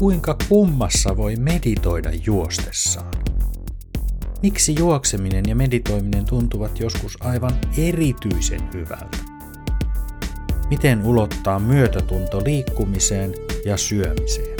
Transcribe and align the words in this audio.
kuinka 0.00 0.36
kummassa 0.48 1.16
voi 1.16 1.36
meditoida 1.36 2.10
juostessaan? 2.26 3.10
Miksi 4.42 4.74
juokseminen 4.78 5.44
ja 5.48 5.56
meditoiminen 5.56 6.24
tuntuvat 6.24 6.80
joskus 6.80 7.16
aivan 7.20 7.52
erityisen 7.78 8.60
hyvältä? 8.74 9.18
Miten 10.70 11.06
ulottaa 11.06 11.58
myötätunto 11.58 12.44
liikkumiseen 12.44 13.34
ja 13.66 13.76
syömiseen? 13.76 14.56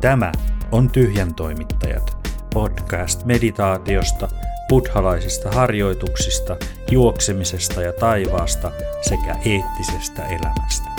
Tämä 0.00 0.32
on 0.72 0.90
Tyhjän 0.90 1.34
toimittajat, 1.34 2.28
podcast 2.54 3.24
meditaatiosta, 3.24 4.28
buddhalaisista 4.68 5.50
harjoituksista, 5.50 6.56
juoksemisesta 6.90 7.82
ja 7.82 7.92
taivaasta 7.92 8.72
sekä 9.02 9.36
eettisestä 9.44 10.26
elämästä. 10.26 10.89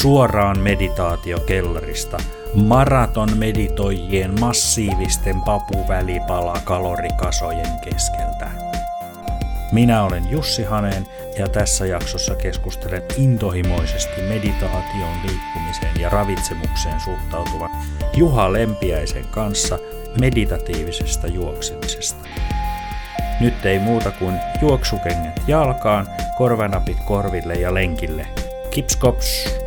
Suoraan 0.00 0.58
meditaatiokellarista 0.58 2.16
maraton 2.54 3.38
meditoijien 3.38 4.40
massiivisten 4.40 5.40
papuvälipala 5.40 6.56
kalorikasojen 6.64 7.80
keskeltä. 7.84 8.50
Minä 9.72 10.04
olen 10.04 10.30
Jussi 10.30 10.62
Haneen 10.62 11.06
ja 11.38 11.48
tässä 11.48 11.86
jaksossa 11.86 12.34
keskustelen 12.34 13.02
intohimoisesti 13.16 14.22
meditaation, 14.22 15.16
liikkumiseen 15.22 16.00
ja 16.00 16.08
ravitsemukseen 16.08 17.00
suhtautuvan 17.00 17.70
Juha 18.16 18.52
Lempiäisen 18.52 19.26
kanssa 19.30 19.78
meditatiivisesta 20.20 21.26
juoksemisesta. 21.26 22.28
Nyt 23.40 23.66
ei 23.66 23.78
muuta 23.78 24.10
kuin 24.10 24.34
juoksukengät 24.62 25.40
jalkaan, 25.46 26.06
korvanapit 26.38 26.98
korville 27.06 27.54
ja 27.54 27.74
lenkille. 27.74 28.26
Kipskops! 28.70 29.63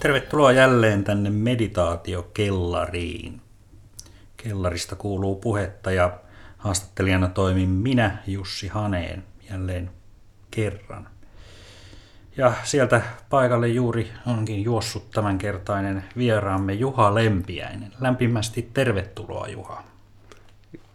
Tervetuloa 0.00 0.52
jälleen 0.52 1.04
tänne 1.04 1.30
meditaatiokellariin. 1.30 3.40
Kellarista 4.36 4.96
kuuluu 4.96 5.36
puhetta 5.36 5.92
ja 5.92 6.18
haastattelijana 6.58 7.28
toimin 7.28 7.68
minä, 7.68 8.18
Jussi 8.26 8.68
Haneen, 8.68 9.24
jälleen 9.50 9.90
kerran. 10.50 11.08
Ja 12.36 12.52
sieltä 12.64 13.02
paikalle 13.30 13.68
juuri 13.68 14.12
onkin 14.26 14.64
juossut 14.64 15.10
tämänkertainen 15.10 16.04
vieraamme 16.16 16.72
Juha 16.72 17.14
Lempiäinen. 17.14 17.92
Lämpimästi 18.00 18.70
tervetuloa 18.74 19.48
Juha. 19.48 19.84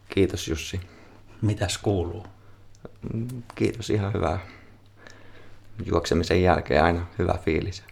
Kiitos 0.09 0.47
Jussi. 0.47 0.79
Mitäs 1.41 1.77
kuuluu? 1.77 2.25
Kiitos, 3.55 3.89
ihan 3.89 4.13
hyvää. 4.13 4.39
Juoksemisen 5.85 6.43
jälkeen 6.43 6.83
aina 6.83 7.05
hyvä 7.19 7.35
fiilis. 7.45 7.83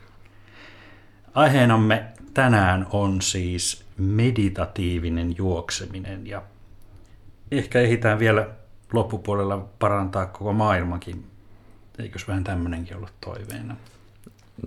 Aiheenamme 1.34 2.06
tänään 2.34 2.88
on 2.92 3.22
siis 3.22 3.86
meditatiivinen 3.98 5.38
juokseminen 5.38 6.28
ja 6.28 6.42
ehkä 7.52 7.80
ehditään 7.80 8.20
vielä 8.20 8.48
loppupuolella 8.94 9.66
parantaa 9.80 10.26
koko 10.26 10.54
maailmakin. 10.54 11.26
Eikös 12.00 12.28
vähän 12.28 12.44
tämmöinenkin 12.44 12.98
ollut 12.98 13.14
toiveena? 13.22 13.76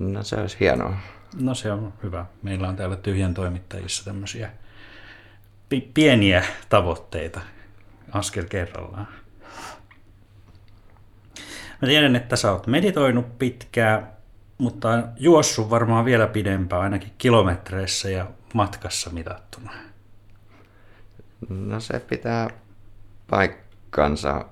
No 0.00 0.22
se 0.22 0.36
olisi 0.36 0.56
hienoa. 0.60 0.96
No 1.40 1.54
se 1.54 1.72
on 1.72 1.92
hyvä. 2.02 2.26
Meillä 2.42 2.68
on 2.68 2.76
täällä 2.76 2.96
tyhjän 2.96 3.34
toimittajissa 3.34 4.04
tämmöisiä 4.04 4.50
pi- 5.68 5.90
pieniä 5.94 6.44
tavoitteita 6.68 7.40
askel 8.12 8.44
kerrallaan. 8.44 9.08
Mä 11.82 11.88
tiedän, 11.88 12.16
että 12.16 12.36
sä 12.36 12.52
oot 12.52 12.66
meditoinut 12.66 13.38
pitkään, 13.38 14.08
mutta 14.58 15.02
juossut 15.16 15.70
varmaan 15.70 16.04
vielä 16.04 16.26
pidempään, 16.26 16.82
ainakin 16.82 17.12
kilometreissä 17.18 18.10
ja 18.10 18.26
matkassa 18.54 19.10
mitattuna. 19.10 19.72
No 21.48 21.80
se 21.80 22.00
pitää 22.00 22.50
paikkansa. 23.30 24.44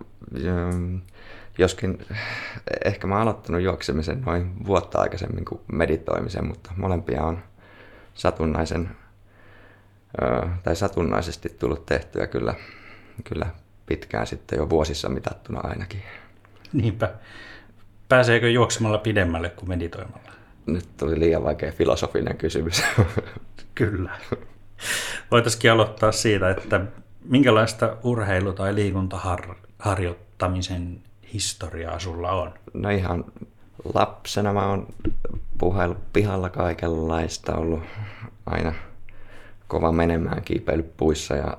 Joskin 1.59 2.07
ehkä 2.85 3.07
mä 3.07 3.15
oon 3.15 3.23
aloittanut 3.23 3.63
juoksemisen 3.63 4.21
noin 4.27 4.67
vuotta 4.67 4.99
aikaisemmin 4.99 5.45
kuin 5.45 5.61
meditoimisen, 5.73 6.47
mutta 6.47 6.71
molempia 6.77 7.23
on 7.23 7.43
satunnaisen 8.15 8.91
tai 10.63 10.77
satunnaisesti 10.77 11.49
tullut 11.49 11.87
tehtyä 11.87 12.27
kyllä, 12.27 12.55
kyllä 13.25 13.47
pitkään 13.87 14.27
sitten 14.27 14.57
jo 14.57 14.71
vuosissa 14.71 15.09
mitattuna 15.09 15.61
ainakin. 15.61 16.03
Niinpä. 16.73 17.11
Pääseekö 18.11 18.51
juoksemalla 18.51 18.99
pidemmälle 18.99 19.51
kuin 19.51 19.69
meditoimalla? 19.69 20.31
Nyt 20.67 20.97
tuli 20.97 21.21
liian 21.21 21.45
vaikea 21.45 21.73
filosofinen 21.73 22.37
kysymys. 22.37 22.83
Kyllä. 23.75 24.11
Voitaisiin 25.31 25.73
aloittaa 25.73 26.13
siitä, 26.13 26.51
että 26.51 26.81
minkälaista 27.25 27.97
urheilu- 28.03 28.53
tai 28.53 28.75
liikuntaharjoittamisen 28.75 31.01
historiaa 31.33 31.99
sulla 31.99 32.31
on? 32.31 32.55
No 32.75 32.91
ihan 32.91 33.25
lapsena 33.95 34.53
mä 34.53 34.67
oon 34.67 34.87
puhellut 35.59 36.13
pihalla 36.13 36.49
kaikenlaista, 36.49 37.57
ollut 37.57 37.83
aina 38.47 38.75
kova 39.69 39.93
menemään 39.93 40.43
kiipeillyt 40.43 40.97
puissa 40.97 41.35
ja 41.35 41.59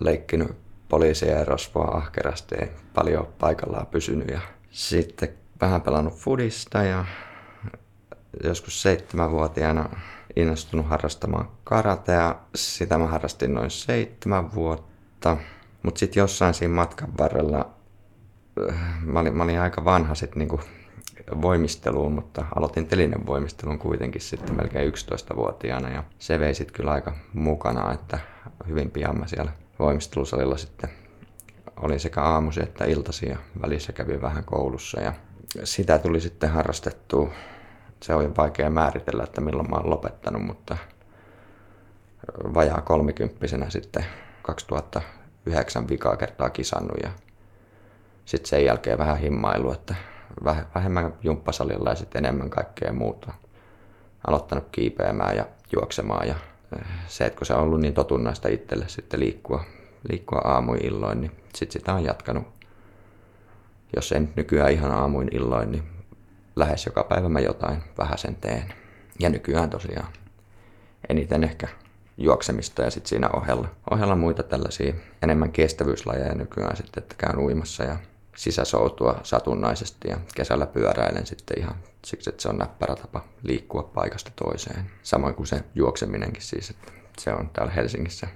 leikkinyt 0.00 0.56
poliisia 0.88 1.38
ja 1.38 1.44
rosvoa 1.44 1.96
ahkerasti, 1.96 2.54
ei 2.54 2.68
paljon 2.94 3.28
paikallaan 3.38 3.86
pysynyt. 3.86 4.28
Ja 4.28 4.40
sitten 4.70 5.39
vähän 5.60 5.82
pelannut 5.82 6.14
fudista 6.14 6.82
ja 6.82 7.04
joskus 8.44 8.82
seitsemänvuotiaana 8.82 9.88
innostunut 10.36 10.88
harrastamaan 10.88 11.48
karatea. 11.64 12.34
Sitä 12.54 12.98
mä 12.98 13.06
harrastin 13.06 13.54
noin 13.54 13.70
seitsemän 13.70 14.54
vuotta. 14.54 15.36
Mutta 15.82 15.98
sitten 15.98 16.20
jossain 16.20 16.54
siinä 16.54 16.74
matkan 16.74 17.08
varrella, 17.18 17.70
mä 19.04 19.20
olin, 19.20 19.36
mä 19.36 19.42
olin 19.42 19.60
aika 19.60 19.84
vanha 19.84 20.14
sitten 20.14 20.38
niinku 20.38 20.60
voimisteluun, 21.42 22.12
mutta 22.12 22.44
aloitin 22.56 22.86
telinen 22.86 23.26
voimistelun 23.26 23.78
kuitenkin 23.78 24.20
sitten 24.20 24.56
melkein 24.56 24.92
11-vuotiaana 24.92 25.88
ja 25.90 26.04
se 26.18 26.40
vei 26.40 26.54
sitten 26.54 26.74
kyllä 26.74 26.90
aika 26.90 27.12
mukana, 27.32 27.92
että 27.92 28.18
hyvin 28.68 28.90
pian 28.90 29.18
mä 29.18 29.26
siellä 29.26 29.52
voimistelusalilla 29.78 30.56
sitten 30.56 30.90
olin 31.76 32.00
sekä 32.00 32.22
aamusi 32.22 32.62
että 32.62 32.84
iltasi 32.84 33.28
ja 33.28 33.38
välissä 33.62 33.92
kävin 33.92 34.22
vähän 34.22 34.44
koulussa 34.44 35.00
ja 35.00 35.12
sitä 35.64 35.98
tuli 35.98 36.20
sitten 36.20 36.50
harrastettua. 36.50 37.30
Se 38.02 38.14
on 38.14 38.36
vaikea 38.36 38.70
määritellä, 38.70 39.24
että 39.24 39.40
milloin 39.40 39.70
mä 39.70 39.76
oon 39.76 39.90
lopettanut, 39.90 40.42
mutta 40.42 40.76
vajaa 42.54 42.80
kolmikymppisenä 42.80 43.70
sitten 43.70 44.04
2009 44.42 45.88
vikaa 45.88 46.16
kertaa 46.16 46.50
kisannut 46.50 46.98
ja 47.02 47.10
sitten 48.24 48.48
sen 48.48 48.64
jälkeen 48.64 48.98
vähän 48.98 49.18
himmailu, 49.18 49.72
että 49.72 49.94
vähemmän 50.74 51.14
jumppasalilla 51.22 51.90
ja 51.90 51.96
sitten 51.96 52.24
enemmän 52.24 52.50
kaikkea 52.50 52.92
muuta. 52.92 53.34
Aloittanut 54.26 54.68
kiipeämään 54.72 55.36
ja 55.36 55.46
juoksemaan 55.76 56.28
ja 56.28 56.34
eh, 56.78 56.86
se, 57.06 57.26
että 57.26 57.38
kun 57.38 57.46
se 57.46 57.54
on 57.54 57.62
ollut 57.62 57.80
niin 57.80 57.94
totunnaista 57.94 58.48
itselle 58.48 58.88
sitten 58.88 59.20
liikkua, 59.20 59.64
liikkua 60.10 60.38
aamuin 60.38 60.86
illoin, 60.86 61.20
niin 61.20 61.32
sitten 61.54 61.80
sitä 61.80 61.94
on 61.94 62.04
jatkanut 62.04 62.59
jos 63.96 64.12
en 64.12 64.32
nykyään 64.36 64.72
ihan 64.72 64.90
aamuin 64.92 65.28
illoin, 65.32 65.72
niin 65.72 65.82
lähes 66.56 66.86
joka 66.86 67.04
päivä 67.04 67.28
mä 67.28 67.40
jotain 67.40 67.82
vähän 67.98 68.18
sen 68.18 68.34
teen. 68.34 68.74
Ja 69.18 69.30
nykyään 69.30 69.70
tosiaan 69.70 70.12
eniten 71.08 71.44
ehkä 71.44 71.68
juoksemista 72.18 72.82
ja 72.82 72.90
sitten 72.90 73.08
siinä 73.08 73.28
ohella, 73.28 73.68
ohella 73.90 74.16
muita 74.16 74.42
tällaisia 74.42 74.94
enemmän 75.22 75.52
kestävyyslajeja 75.52 76.34
nykyään 76.34 76.76
sitten, 76.76 77.02
että 77.02 77.14
käyn 77.18 77.38
uimassa 77.38 77.84
ja 77.84 77.96
sisäsoutua 78.36 79.20
satunnaisesti 79.22 80.08
ja 80.08 80.16
kesällä 80.34 80.66
pyöräilen 80.66 81.26
sitten 81.26 81.58
ihan 81.58 81.74
siksi, 82.04 82.30
että 82.30 82.42
se 82.42 82.48
on 82.48 82.58
näppärä 82.58 82.96
tapa 82.96 83.24
liikkua 83.42 83.82
paikasta 83.82 84.30
toiseen. 84.36 84.90
Samoin 85.02 85.34
kuin 85.34 85.46
se 85.46 85.64
juokseminenkin 85.74 86.42
siis, 86.42 86.70
että 86.70 86.92
se 87.18 87.32
on 87.32 87.50
täällä 87.52 87.72
Helsingissä 87.72 88.28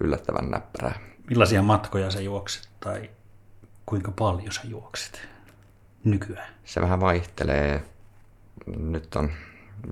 yllättävän 0.00 0.50
näppärää. 0.50 0.98
Millaisia 1.30 1.62
matkoja 1.62 2.10
sä 2.10 2.20
juokset 2.20 2.68
tai 2.80 3.10
kuinka 3.92 4.12
paljon 4.18 4.52
sä 4.52 4.60
juokset 4.64 5.28
nykyään? 6.04 6.54
Se 6.64 6.80
vähän 6.80 7.00
vaihtelee. 7.00 7.82
Nyt 8.76 9.16
on 9.16 9.30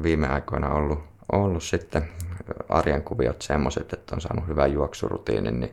viime 0.02 0.29
aikoina 0.29 0.69
ollut, 0.69 0.99
ollut 1.32 1.62
sitten 1.62 2.08
arjen 2.69 3.02
kuviot 3.02 3.43
semmoiset, 3.43 3.93
että 3.93 4.14
on 4.14 4.20
saanut 4.20 4.47
hyvän 4.47 4.73
juoksurutiinin, 4.73 5.61
niin 5.61 5.73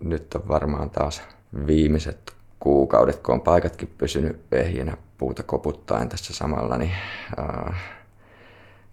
nyt 0.00 0.34
on 0.34 0.48
varmaan 0.48 0.90
taas 0.90 1.22
viimeiset 1.66 2.36
kuukaudet, 2.60 3.16
kun 3.16 3.34
on 3.34 3.40
paikatkin 3.40 3.94
pysynyt 3.98 4.40
ehjinä 4.52 4.96
puuta 5.18 5.42
koputtaen 5.42 6.08
tässä 6.08 6.34
samalla, 6.34 6.76
niin 6.76 6.94
äh, 7.38 7.80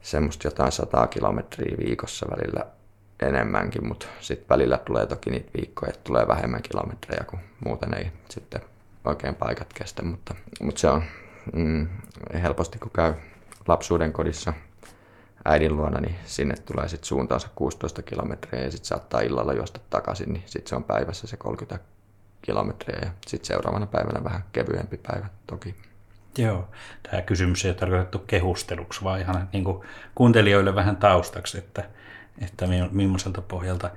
semmoista 0.02 0.48
jotain 0.48 0.72
sataa 0.72 1.08
kilometriä 1.08 1.78
viikossa 1.78 2.26
välillä 2.32 2.66
enemmänkin, 3.22 3.88
mutta 3.88 4.06
sitten 4.20 4.50
välillä 4.50 4.78
tulee 4.78 5.06
toki 5.06 5.30
niitä 5.30 5.52
viikkoja, 5.58 5.90
että 5.90 6.04
tulee 6.04 6.28
vähemmän 6.28 6.62
kilometrejä, 6.62 7.24
kun 7.24 7.40
muuten 7.66 7.94
ei 7.94 8.12
sitten 8.30 8.62
oikein 9.06 9.36
paikat 9.36 9.74
kestä, 9.74 10.04
mutta, 10.04 10.36
mutta 10.62 10.82
se 10.82 10.88
on 10.88 11.04
mm, 11.54 11.88
helposti 12.42 12.80
kun 12.80 12.92
käy 12.96 13.14
lapsuuden 13.68 14.14
kodissa 14.14 14.54
äidin 15.46 15.78
luona, 15.78 16.00
niin 16.00 16.16
sinne 16.26 16.56
tulee 16.66 16.88
sitten 16.88 17.08
suuntaansa 17.08 17.48
16 17.56 18.02
kilometriä 18.02 18.62
ja 18.64 18.72
sitten 18.72 18.88
saattaa 18.88 19.22
illalla 19.22 19.54
juosta 19.54 19.80
takaisin, 19.90 20.34
niin 20.34 20.44
sitten 20.46 20.70
se 20.70 20.76
on 20.76 20.84
päivässä 20.84 21.28
se 21.28 21.38
30 21.38 21.86
kilometriä 22.42 23.00
ja 23.02 23.12
sitten 23.28 23.48
seuraavana 23.48 23.86
päivänä 23.86 24.24
vähän 24.24 24.44
kevyempi 24.52 24.98
päivä 24.98 25.28
toki. 25.48 25.76
Joo, 26.38 26.68
tämä 27.04 27.22
kysymys 27.22 27.66
ei 27.66 27.72
ole 27.72 27.78
tarkoitettu 27.78 28.20
kehusteluksi, 28.20 29.04
vaan 29.04 29.20
ihan 29.20 29.50
niin 29.54 29.64
kuin 29.64 29.88
kuuntelijoille 30.16 30.76
vähän 30.76 30.98
taustaksi, 30.98 31.58
että, 31.58 31.84
että 32.42 32.66
millaiselta 32.92 33.42
pohjalta 33.42 33.90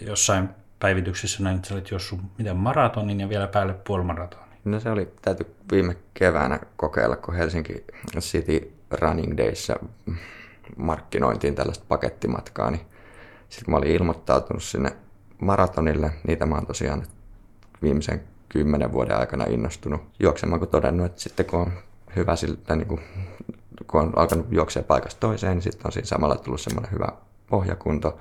jossain 0.00 0.48
päivityksissä 0.78 1.42
näin, 1.42 1.56
että 1.56 1.68
sä 1.68 1.74
olit 1.74 1.90
jossut 1.90 2.20
miten 2.38 2.56
maratonin 2.56 3.20
ja 3.20 3.28
vielä 3.28 3.46
päälle 3.46 3.74
puolimaratonin. 3.74 4.46
No 4.64 4.80
se 4.80 4.90
oli, 4.90 5.08
täytyy 5.22 5.54
viime 5.72 5.96
keväänä 6.14 6.60
kokeilla, 6.76 7.16
kun 7.16 7.34
Helsinki 7.34 7.84
City 8.18 8.72
Running 8.90 9.36
Days 9.36 9.72
markkinointiin 10.76 11.54
tällaista 11.54 11.84
pakettimatkaa, 11.88 12.70
niin 12.70 12.86
sitten 13.48 13.72
mä 13.72 13.76
olin 13.76 13.90
ilmoittautunut 13.90 14.62
sinne 14.62 14.96
maratonille. 15.40 16.12
Niitä 16.26 16.46
mä 16.46 16.54
oon 16.54 16.66
tosiaan 16.66 17.02
viimeisen 17.82 18.22
kymmenen 18.48 18.92
vuoden 18.92 19.16
aikana 19.16 19.44
innostunut 19.44 20.00
juoksemaan, 20.20 20.58
kun 20.58 20.68
todennut, 20.68 21.06
että 21.06 21.20
sitten 21.20 21.46
kun 21.46 21.60
on 21.60 21.72
hyvä 22.16 22.36
siltä, 22.36 22.76
niin 22.76 22.86
kun 22.86 23.00
on 24.00 24.12
alkanut 24.16 24.46
juoksea 24.50 24.82
paikasta 24.82 25.20
toiseen, 25.20 25.52
niin 25.52 25.62
sitten 25.62 25.86
on 25.86 25.92
siinä 25.92 26.06
samalla 26.06 26.36
tullut 26.36 26.60
semmoinen 26.60 26.92
hyvä 26.92 27.08
pohjakunto, 27.50 28.18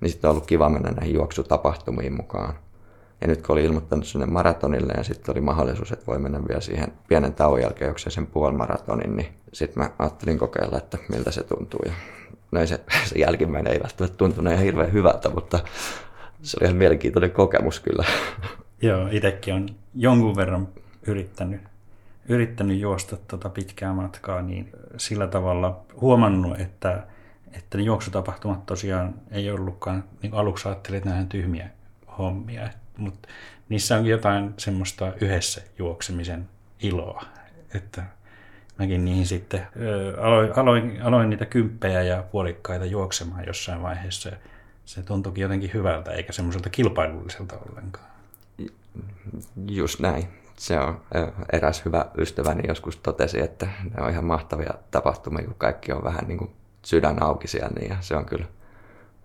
niin 0.00 0.10
sitten 0.10 0.28
on 0.28 0.32
ollut 0.32 0.46
kiva 0.46 0.68
mennä 0.68 0.90
näihin 0.90 1.14
juoksutapahtumiin 1.14 2.12
mukaan. 2.12 2.54
Ja 3.20 3.26
nyt 3.26 3.46
kun 3.46 3.52
oli 3.52 3.64
ilmoittanut 3.64 4.06
sinne 4.06 4.26
maratonille 4.26 4.92
ja 4.96 5.04
sitten 5.04 5.32
oli 5.32 5.40
mahdollisuus, 5.40 5.92
että 5.92 6.06
voi 6.06 6.18
mennä 6.18 6.40
vielä 6.48 6.60
siihen 6.60 6.92
pienen 7.08 7.34
tauon 7.34 7.60
jälkeen 7.60 7.88
juokseen 7.88 8.12
sen 8.12 8.26
puolimaratonin, 8.26 9.16
niin 9.16 9.28
sitten 9.52 9.82
mä 9.82 9.90
ajattelin 9.98 10.38
kokeilla, 10.38 10.78
että 10.78 10.98
miltä 11.08 11.30
se 11.30 11.42
tuntuu. 11.42 11.80
Ja 11.86 11.92
no 12.52 12.66
se, 12.66 12.80
se 13.04 13.18
jälkimmäinen 13.18 13.72
ei 13.72 13.80
välttämättä 13.82 14.16
tuntunut 14.16 14.52
ihan 14.52 14.64
hirveän 14.64 14.92
hyvältä, 14.92 15.30
mutta 15.30 15.58
se 16.42 16.56
oli 16.60 16.66
ihan 16.66 16.76
mielenkiintoinen 16.76 17.30
kokemus 17.30 17.80
kyllä. 17.80 18.04
Joo, 18.82 19.08
itsekin 19.10 19.54
on 19.54 19.68
jonkun 19.94 20.36
verran 20.36 20.68
yrittänyt, 21.06 21.60
yrittänyt 22.28 22.80
juosta 22.80 23.16
tuota 23.28 23.48
pitkää 23.48 23.92
matkaa, 23.92 24.42
niin 24.42 24.70
sillä 24.96 25.26
tavalla 25.26 25.80
huomannut, 26.00 26.60
että, 26.60 27.06
että 27.52 27.78
ne 27.78 27.84
juoksutapahtumat 27.84 28.66
tosiaan 28.66 29.14
ei 29.30 29.50
ollutkaan, 29.50 30.04
niin 30.22 30.34
aluksi 30.34 30.68
ajattelin, 30.68 30.98
että 30.98 31.10
nämä 31.10 31.24
tyhmiä 31.24 31.70
hommia, 32.18 32.68
mutta 32.96 33.28
niissä 33.68 33.96
onkin 33.96 34.10
jotain 34.10 34.54
semmoista 34.56 35.12
yhdessä 35.20 35.62
juoksemisen 35.78 36.48
iloa, 36.80 37.24
että 37.74 38.04
mäkin 38.78 39.04
niihin 39.04 39.26
sitten 39.26 39.66
aloin, 40.20 40.58
aloin, 40.58 41.02
aloin 41.02 41.30
niitä 41.30 41.46
kymppejä 41.46 42.02
ja 42.02 42.24
puolikkaita 42.32 42.84
juoksemaan 42.84 43.46
jossain 43.46 43.82
vaiheessa. 43.82 44.30
Se 44.84 45.02
tuntuikin 45.02 45.42
jotenkin 45.42 45.70
hyvältä 45.74 46.12
eikä 46.12 46.32
semmoiselta 46.32 46.70
kilpailulliselta 46.70 47.58
ollenkaan. 47.68 48.06
Just 49.68 50.00
näin. 50.00 50.28
Se 50.56 50.80
on 50.80 51.00
eräs 51.52 51.84
hyvä 51.84 52.06
ystäväni 52.18 52.62
joskus 52.68 52.96
totesi, 52.96 53.40
että 53.40 53.66
ne 53.94 54.02
on 54.02 54.10
ihan 54.10 54.24
mahtavia 54.24 54.74
tapahtumia, 54.90 55.44
kun 55.44 55.54
kaikki 55.58 55.92
on 55.92 56.04
vähän 56.04 56.24
niin 56.26 56.38
kuin 56.38 56.50
sydän 56.84 57.22
auki 57.22 57.48
siellä, 57.48 57.70
niin 57.78 57.90
ja 57.90 57.96
se 58.00 58.16
on 58.16 58.24
kyllä 58.24 58.46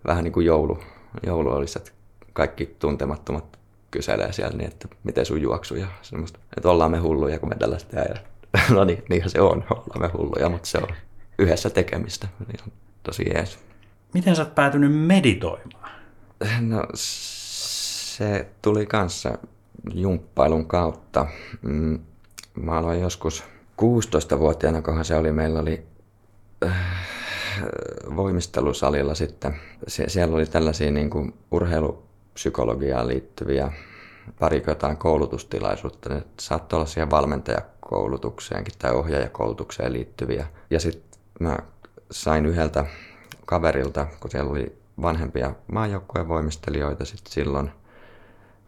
vähän 0.06 0.24
niin 0.24 0.32
kuin 0.32 0.46
joulu, 0.46 0.78
joulu 1.26 1.50
olisi, 1.50 1.78
että 1.78 1.90
kaikki 2.32 2.76
tuntemattomat 2.78 3.58
kyselee 3.90 4.32
siellä, 4.32 4.56
niin 4.56 4.70
että 4.70 4.88
miten 5.04 5.26
sun 5.26 5.42
juoksu 5.42 5.74
ja 5.74 5.86
semmoista, 6.02 6.38
että 6.56 6.70
ollaan 6.70 6.90
me 6.90 6.98
hulluja, 6.98 7.38
kun 7.38 7.48
me 7.48 7.54
tällaista 7.54 7.90
tehdään. 7.96 8.24
No 8.74 8.84
niin, 8.84 9.04
niinhän 9.08 9.30
se 9.30 9.40
on, 9.40 9.64
ollaan 9.70 10.00
me 10.00 10.10
hulluja, 10.18 10.48
mutta 10.48 10.68
se 10.68 10.78
on 10.78 10.88
yhdessä 11.38 11.70
tekemistä, 11.70 12.28
niin 12.46 12.62
on 12.66 12.72
tosi 13.02 13.24
jees. 13.34 13.58
Miten 14.14 14.36
sä 14.36 14.42
oot 14.42 14.54
päätynyt 14.54 15.06
meditoimaan? 15.06 15.90
No 16.60 16.86
se 16.94 18.46
tuli 18.62 18.86
kanssa 18.86 19.38
jumppailun 19.94 20.66
kautta. 20.66 21.26
Mm, 21.62 21.98
mä 22.54 22.72
aloin 22.72 23.00
joskus 23.00 23.44
16-vuotiaana, 23.82 24.82
kohan 24.82 25.04
se 25.04 25.16
oli, 25.16 25.32
meillä 25.32 25.60
oli 25.60 25.86
äh, 26.64 26.74
voimistelusalilla 28.16 29.14
sitten. 29.14 29.56
Sie- 29.88 30.08
siellä 30.08 30.36
oli 30.36 30.46
tällaisia 30.46 30.90
niin 30.90 31.10
kuin 31.10 31.34
urheilupsykologiaan 31.50 33.08
liittyviä 33.08 33.72
pari 34.38 34.62
jotain 34.66 34.96
koulutustilaisuutta. 34.96 36.08
Ne 36.08 36.22
saattoi 36.40 36.76
olla 36.76 36.86
siihen 36.86 37.10
valmentajakoulutukseenkin 37.10 38.74
tai 38.78 38.92
ohjaajakoulutukseen 38.92 39.92
liittyviä. 39.92 40.46
Ja 40.70 40.80
sitten 40.80 41.20
mä 41.40 41.58
sain 42.10 42.46
yhdeltä 42.46 42.84
kaverilta, 43.46 44.06
kun 44.20 44.30
siellä 44.30 44.50
oli 44.50 44.76
vanhempia 45.02 45.54
maajoukkueen 45.72 46.28
voimistelijoita 46.28 47.04
sitten 47.04 47.32
silloin 47.32 47.70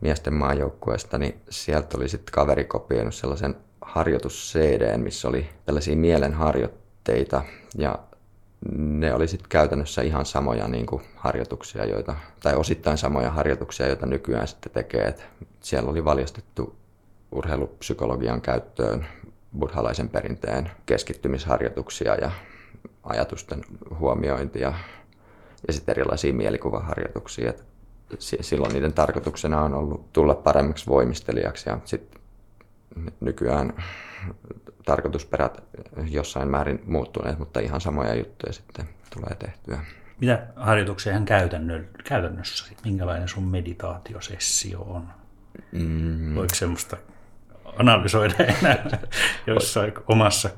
miesten 0.01 0.35
maajoukkueesta, 0.35 1.19
niin 1.19 1.41
sieltä 1.51 1.99
oli 1.99 2.09
sitten 2.09 2.33
kaveri 2.33 2.65
kopioinut 2.65 3.15
sellaisen 3.15 3.57
harjoitus 3.81 4.53
CD, 4.53 4.99
missä 4.99 5.29
oli 5.29 5.49
tällaisia 5.65 5.97
mielenharjoitteita 5.97 7.43
ja 7.79 7.99
ne 8.75 9.15
oli 9.15 9.29
sitten 9.29 9.49
käytännössä 9.49 10.03
ihan 10.03 10.27
samoja 10.27 10.69
niin 10.69 10.87
kuin 10.87 11.03
harjoituksia, 11.17 11.85
joita, 11.85 12.17
tai 12.43 12.55
osittain 12.55 12.99
samoja 12.99 13.31
harjoituksia, 13.31 13.87
joita 13.87 14.07
nykyään 14.07 14.49
sitten 14.49 14.73
tekee. 14.73 15.05
Et 15.05 15.27
siellä 15.61 15.91
oli 15.91 16.05
valjastettu 16.05 16.77
urheilupsykologian 17.33 18.41
käyttöön 18.41 19.07
buddhalaisen 19.59 20.09
perinteen 20.09 20.71
keskittymisharjoituksia 20.87 22.15
ja 22.15 22.31
ajatusten 23.03 23.65
huomiointia 23.99 24.75
ja 25.67 25.73
sitten 25.73 25.93
erilaisia 25.93 26.33
mielikuvaharjoituksia. 26.33 27.51
Et 27.51 27.65
silloin 28.21 28.73
niiden 28.73 28.93
tarkoituksena 28.93 29.63
on 29.63 29.75
ollut 29.75 30.13
tulla 30.13 30.35
paremmaksi 30.35 30.87
voimistelijaksi 30.87 31.69
ja 31.69 31.79
sitten 31.85 32.16
nykyään 33.21 33.73
tarkoitusperät 34.85 35.63
jossain 36.11 36.49
määrin 36.49 36.83
muuttuneet, 36.87 37.39
mutta 37.39 37.61
ihan 37.61 37.81
samoja 37.81 38.15
juttuja 38.15 38.53
sitten 38.53 38.89
tulee 39.15 39.35
tehtyä. 39.35 39.79
Mitä 40.21 40.47
harjoituksia 40.57 41.13
ihan 41.13 41.25
käytännössä, 42.05 42.75
minkälainen 42.85 43.29
sun 43.29 43.45
meditaatiosessio 43.45 44.81
on? 44.81 45.09
Mm. 45.73 46.35
Voiko 46.35 46.55
semmoista 46.55 46.97
analysoida 47.79 48.35
enää 48.35 48.99
jossain 49.47 49.93
omassa, 50.07 50.51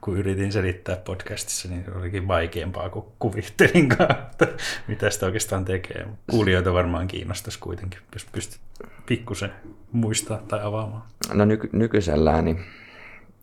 kun 0.00 0.16
yritin 0.18 0.52
selittää 0.52 0.96
podcastissa, 0.96 1.68
niin 1.68 1.84
olikin 1.96 2.28
vaikeampaa 2.28 2.88
kuin 2.90 3.06
kuvittelinkaan, 3.18 4.16
että 4.30 4.48
mitä 4.88 5.10
sitä 5.10 5.26
oikeastaan 5.26 5.64
tekee. 5.64 6.06
Kuulijoita 6.30 6.72
varmaan 6.72 7.06
kiinnostaisi 7.06 7.58
kuitenkin, 7.58 8.00
jos 8.14 8.24
pystyt 8.24 8.60
pikkusen 9.06 9.52
muistaa 9.92 10.38
tai 10.48 10.60
avaamaan. 10.62 11.02
No 11.32 11.44
nyky- 11.44 11.70
nykyisellään 11.72 12.44
niin 12.44 12.64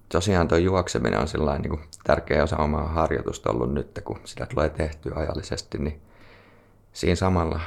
tosiaan 0.09 0.47
tuo 0.47 0.57
juokseminen 0.57 1.19
on 1.19 1.61
niin 1.61 1.79
tärkeä 2.03 2.43
osa 2.43 2.57
omaa 2.57 2.87
harjoitusta 2.87 3.49
ollut 3.49 3.73
nyt, 3.73 4.01
kun 4.03 4.19
sitä 4.25 4.45
tulee 4.45 4.69
tehtyä 4.69 5.15
ajallisesti, 5.15 5.77
niin 5.77 6.01
siinä 6.93 7.15
samalla 7.15 7.59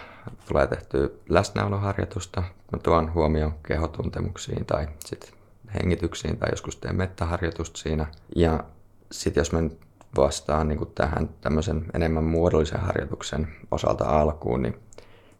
tulee 0.48 0.66
tehtyä 0.66 1.08
läsnäoloharjoitusta. 1.28 2.42
Mä 2.72 2.78
tuon 2.78 3.14
huomioon 3.14 3.54
kehotuntemuksiin 3.68 4.66
tai 4.66 4.88
sitten 5.04 5.30
hengityksiin 5.74 6.36
tai 6.36 6.48
joskus 6.52 6.76
teen 6.76 6.96
mettäharjoitusta 6.96 7.78
siinä. 7.78 8.06
Ja 8.36 8.64
sitten 9.12 9.40
jos 9.40 9.52
mä 9.52 9.60
nyt 9.60 9.78
vastaan 10.16 10.68
niin 10.68 10.92
tähän 10.94 11.28
tämmöisen 11.40 11.86
enemmän 11.94 12.24
muodollisen 12.24 12.80
harjoituksen 12.80 13.48
osalta 13.70 14.04
alkuun, 14.04 14.62
niin 14.62 14.76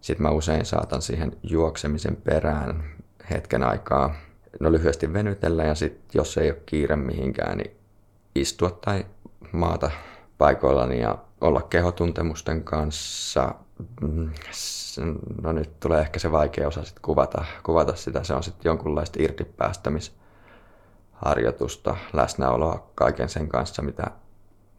sitten 0.04 0.22
mä 0.22 0.30
usein 0.30 0.64
saatan 0.64 1.02
siihen 1.02 1.36
juoksemisen 1.42 2.16
perään 2.16 2.84
hetken 3.30 3.62
aikaa 3.62 4.14
no 4.60 4.72
lyhyesti 4.72 5.12
venytellä 5.12 5.64
ja 5.64 5.74
sitten 5.74 6.18
jos 6.18 6.38
ei 6.38 6.50
ole 6.50 6.60
kiire 6.66 6.96
mihinkään, 6.96 7.58
niin 7.58 7.76
istua 8.34 8.70
tai 8.70 9.06
maata 9.52 9.90
paikoillani 10.38 11.00
ja 11.00 11.18
olla 11.40 11.62
kehotuntemusten 11.62 12.64
kanssa. 12.64 13.54
Mm, 14.00 14.30
no 15.42 15.52
nyt 15.52 15.80
tulee 15.80 16.00
ehkä 16.00 16.18
se 16.18 16.32
vaikea 16.32 16.68
osa 16.68 16.84
sit 16.84 17.00
kuvata, 17.00 17.44
kuvata 17.62 17.96
sitä. 17.96 18.24
Se 18.24 18.34
on 18.34 18.42
sitten 18.42 18.70
jonkunlaista 18.70 19.22
irtipäästämisharjoitusta, 19.22 21.96
läsnäoloa 22.12 22.90
kaiken 22.94 23.28
sen 23.28 23.48
kanssa, 23.48 23.82
mitä 23.82 24.04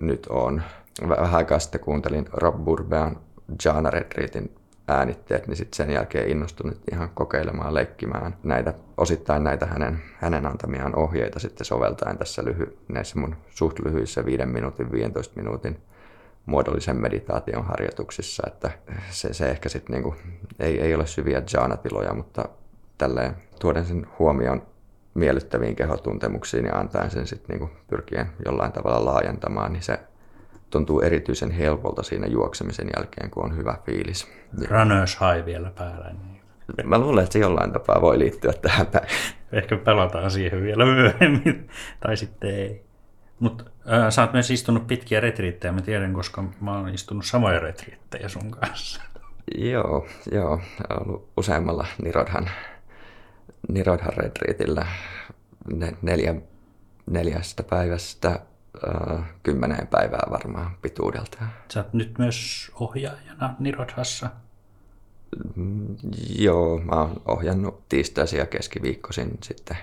nyt 0.02 0.28
on. 0.30 0.62
Vähän 1.10 1.36
aikaa 1.36 1.60
sitten 1.60 1.82
kuuntelin 1.82 2.26
Rob 2.32 2.66
Burbean 2.66 3.18
Jana 3.66 3.90
Retreatin 3.90 4.56
äänitteet, 4.88 5.48
niin 5.48 5.58
sitten 5.58 5.78
sen 5.78 5.94
jälkeen 5.94 6.30
innostunut 6.30 6.78
ihan 6.92 7.10
kokeilemaan, 7.14 7.74
leikkimään 7.74 8.38
näitä, 8.44 8.74
osittain 8.98 9.44
näitä 9.44 9.66
hänen, 9.66 10.02
hänen 10.18 10.46
antamiaan 10.46 10.96
ohjeita 10.96 11.40
sitten 11.40 11.66
soveltaen 11.66 12.18
tässä 12.18 12.46
lyhy, 12.46 12.78
näissä 12.88 13.20
mun 13.20 13.36
suht 13.50 13.80
lyhyissä 13.80 14.26
5 14.26 14.46
minuutin, 14.46 14.92
15 14.92 15.34
minuutin 15.36 15.78
muodollisen 16.46 17.02
meditaation 17.02 17.66
harjoituksissa, 17.66 18.44
että 18.48 18.72
se, 19.10 19.34
se 19.34 19.50
ehkä 19.50 19.70
sitten 19.70 19.94
niinku, 19.94 20.16
ei, 20.60 20.82
ei 20.82 20.96
ole 20.96 21.08
syviä 21.08 21.42
jhana-tiloja, 21.54 22.14
mutta 22.14 22.50
tälleen 22.98 23.36
tuoden 23.60 23.86
sen 23.86 24.08
huomioon 24.20 24.62
miellyttäviin 25.14 25.76
kehotuntemuksiin 25.76 26.66
ja 26.66 26.80
antaen 26.80 27.12
sen 27.12 27.28
sitten 27.28 27.60
niinku 27.60 27.76
pyrkien 27.88 28.30
jollain 28.46 28.72
tavalla 28.72 29.06
laajentamaan, 29.06 29.74
niin 29.74 29.84
se 29.84 30.00
tuntuu 30.76 31.02
erityisen 31.02 31.52
helpolta 31.52 32.04
siinä 32.04 32.28
juoksemisen 32.28 32.88
jälkeen, 32.98 33.32
kun 33.32 33.46
on 33.46 33.58
hyvä 33.58 33.78
fiilis. 33.86 34.28
Runners 34.70 35.18
high 35.20 35.46
vielä 35.46 35.72
päällä. 35.76 36.14
Niin. 36.14 36.90
Mä 36.90 37.00
luulen, 37.00 37.24
että 37.24 37.34
se 37.34 37.40
jollain 37.40 37.74
tapaa 37.74 38.02
voi 38.02 38.20
liittyä 38.20 38.54
tähän 38.54 38.88
päin. 38.88 39.08
Ehkä 39.52 39.78
pelataan 39.78 40.32
siihen 40.32 40.64
vielä 40.64 40.86
myöhemmin, 40.86 41.70
tai 42.04 42.18
sitten 42.18 42.56
ei. 42.56 42.86
Mutta 43.40 43.64
äh, 43.94 44.10
sä 44.10 44.22
oot 44.22 44.34
myös 44.34 44.52
istunut 44.52 44.88
pitkiä 44.88 45.20
retriittejä, 45.20 45.72
mä 45.72 45.82
tiedän, 45.82 46.14
koska 46.14 46.44
mä 46.62 46.78
oon 46.78 46.90
istunut 46.90 47.26
samoja 47.26 47.60
retriittejä 47.60 48.30
sun 48.30 48.52
kanssa. 48.52 49.02
Joo, 49.58 50.08
joo. 50.32 50.60
Ollut 51.00 51.30
useammalla 51.38 51.86
Nirodhan, 52.04 52.50
Nirodhan 53.70 54.14
retriitillä 54.18 54.86
neljä, 56.02 56.36
neljästä 57.06 57.64
päivästä 57.64 58.40
kymmeneen 59.44 59.88
päivää 59.88 60.24
varmaan 60.32 60.72
pituudelta. 60.82 61.38
Sä 61.74 61.80
oot 61.80 61.94
nyt 61.94 62.18
myös 62.18 62.72
ohjaajana 62.80 63.56
Nirodhassa. 63.60 64.30
Mm, 65.56 65.96
joo, 66.38 66.80
mä 66.80 66.96
oon 66.96 67.22
ohjannut 67.26 67.90
tiistaisin 67.90 68.40
ja 68.40 68.46
keskiviikkoisin 68.46 69.38
sitten 69.44 69.78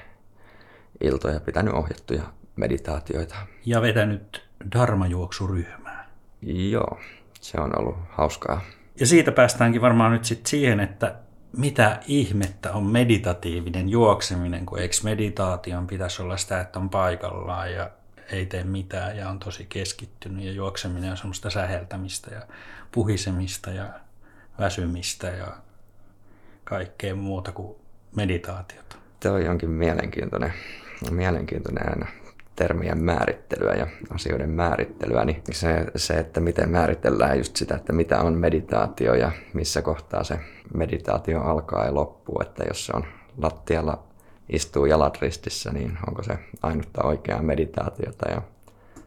iltoja, 1.01 1.41
pitänyt 1.41 1.75
ohjattuja 1.75 2.23
meditaatioita. 2.57 3.35
Ja 3.67 3.83
vetänyt 3.83 4.49
dharmajuoksuryhmää. 4.73 6.11
Joo, 6.43 6.99
se 7.41 7.61
on 7.61 7.79
ollut 7.79 7.97
hauskaa. 8.11 8.61
Ja 9.01 9.07
siitä 9.07 9.33
päästäänkin 9.33 9.81
varmaan 9.81 10.13
nyt 10.13 10.25
sitten 10.25 10.51
siihen, 10.51 10.81
että 10.81 11.15
mitä 11.57 12.01
ihmettä 12.07 12.73
on 12.73 12.87
meditatiivinen 12.87 13.89
juokseminen, 13.89 14.67
kun 14.67 14.79
eikö 14.79 14.97
meditaation 15.03 15.87
pitäisi 15.87 16.23
olla 16.23 16.37
sitä, 16.37 16.61
että 16.61 16.79
on 16.79 16.91
paikallaan 16.91 17.73
ja 17.73 17.91
ei 18.33 18.47
tee 18.47 18.65
mitään 18.65 19.17
ja 19.17 19.29
on 19.29 19.39
tosi 19.39 19.67
keskittynyt 19.69 20.45
ja 20.45 20.53
juokseminen 20.53 21.11
on 21.11 21.17
semmoista 21.17 21.51
säheltämistä 21.51 22.35
ja 22.35 22.43
puhisemista 22.93 23.71
ja 23.71 23.87
väsymistä 24.59 25.27
ja 25.27 25.47
kaikkea 26.65 27.15
muuta 27.15 27.53
kuin 27.53 27.77
meditaatiota. 28.17 28.97
Tuo 29.23 29.33
on 29.33 29.45
jonkin 29.45 29.71
mielenkiintoinen, 29.71 30.53
mielenkiintoinen 31.11 31.89
aina 31.89 32.07
termien 32.57 33.05
määrittelyä 33.05 33.75
ja 33.75 33.87
asioiden 34.11 34.51
määrittelyä, 34.51 35.25
niin 35.25 35.43
se, 35.53 35.87
se, 35.97 36.15
että 36.15 36.41
miten 36.41 36.71
määritellään 36.71 37.39
just 37.39 37.57
sitä, 37.57 37.75
että 37.75 37.93
mitä 37.93 38.21
on 38.21 38.35
meditaatio 38.35 39.15
ja 39.15 39.33
missä 39.53 39.83
kohtaa 39.83 40.25
se 40.25 40.39
meditaatio 40.75 41.41
alkaa 41.41 41.85
ja 41.85 41.95
loppuu, 41.95 42.39
että 42.43 42.65
jos 42.69 42.87
se 42.87 42.93
on 42.97 43.05
lattialla 43.39 44.12
istuu 44.49 44.87
jalat 44.87 45.19
ristissä, 45.23 45.73
niin 45.73 45.99
onko 46.09 46.23
se 46.23 46.39
ainutta 46.63 47.03
oikeaa 47.05 47.43
meditaatiota? 47.43 48.31
Ja 48.31 48.43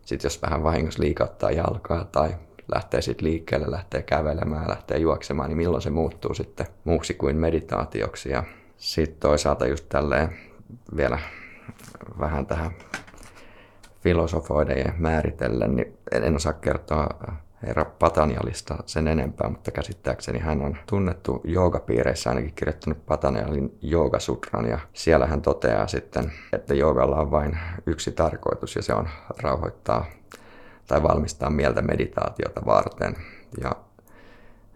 sitten 0.01 0.25
jos 0.25 0.41
vähän 0.41 0.63
vahingossa 0.63 1.03
liikauttaa 1.03 1.51
jalkaa 1.51 2.03
tai 2.03 2.35
lähtee 2.75 3.01
sitten 3.01 3.27
liikkeelle, 3.27 3.71
lähtee 3.71 4.01
kävelemään, 4.01 4.69
lähtee 4.69 4.97
juoksemaan, 4.97 5.49
niin 5.49 5.57
milloin 5.57 5.81
se 5.81 5.89
muuttuu 5.89 6.33
sitten 6.33 6.67
muuksi 6.83 7.13
kuin 7.13 7.37
meditaatioksi? 7.37 8.29
Ja 8.29 8.43
sitten 8.77 9.19
toisaalta 9.19 9.67
just 9.67 9.85
tälleen 9.89 10.37
vielä 10.95 11.19
vähän 12.19 12.45
tähän 12.45 12.71
filosofoiden 14.01 14.77
ja 14.77 14.93
määritellen, 14.97 15.75
niin 15.75 15.97
en 16.11 16.35
osaa 16.35 16.53
kertoa 16.53 17.07
herra 17.67 17.85
Patanjalista 17.85 18.83
sen 18.85 19.07
enempää, 19.07 19.49
mutta 19.49 19.71
käsittääkseni 19.71 20.39
hän 20.39 20.61
on 20.61 20.77
tunnettu 20.87 21.41
joogapiireissä 21.43 22.29
ainakin 22.29 22.53
kirjoittanut 22.55 23.05
Patanjalin 23.05 23.77
joogasutran 23.81 24.65
ja 24.69 24.79
siellä 24.93 25.27
hän 25.27 25.41
toteaa 25.41 25.87
sitten, 25.87 26.31
että 26.53 26.73
joogalla 26.73 27.15
on 27.15 27.31
vain 27.31 27.57
yksi 27.85 28.11
tarkoitus 28.11 28.75
ja 28.75 28.81
se 28.81 28.93
on 28.93 29.09
rauhoittaa 29.41 30.05
tai 30.87 31.03
valmistaa 31.03 31.49
mieltä 31.49 31.81
meditaatiota 31.81 32.61
varten. 32.65 33.15
Ja 33.61 33.71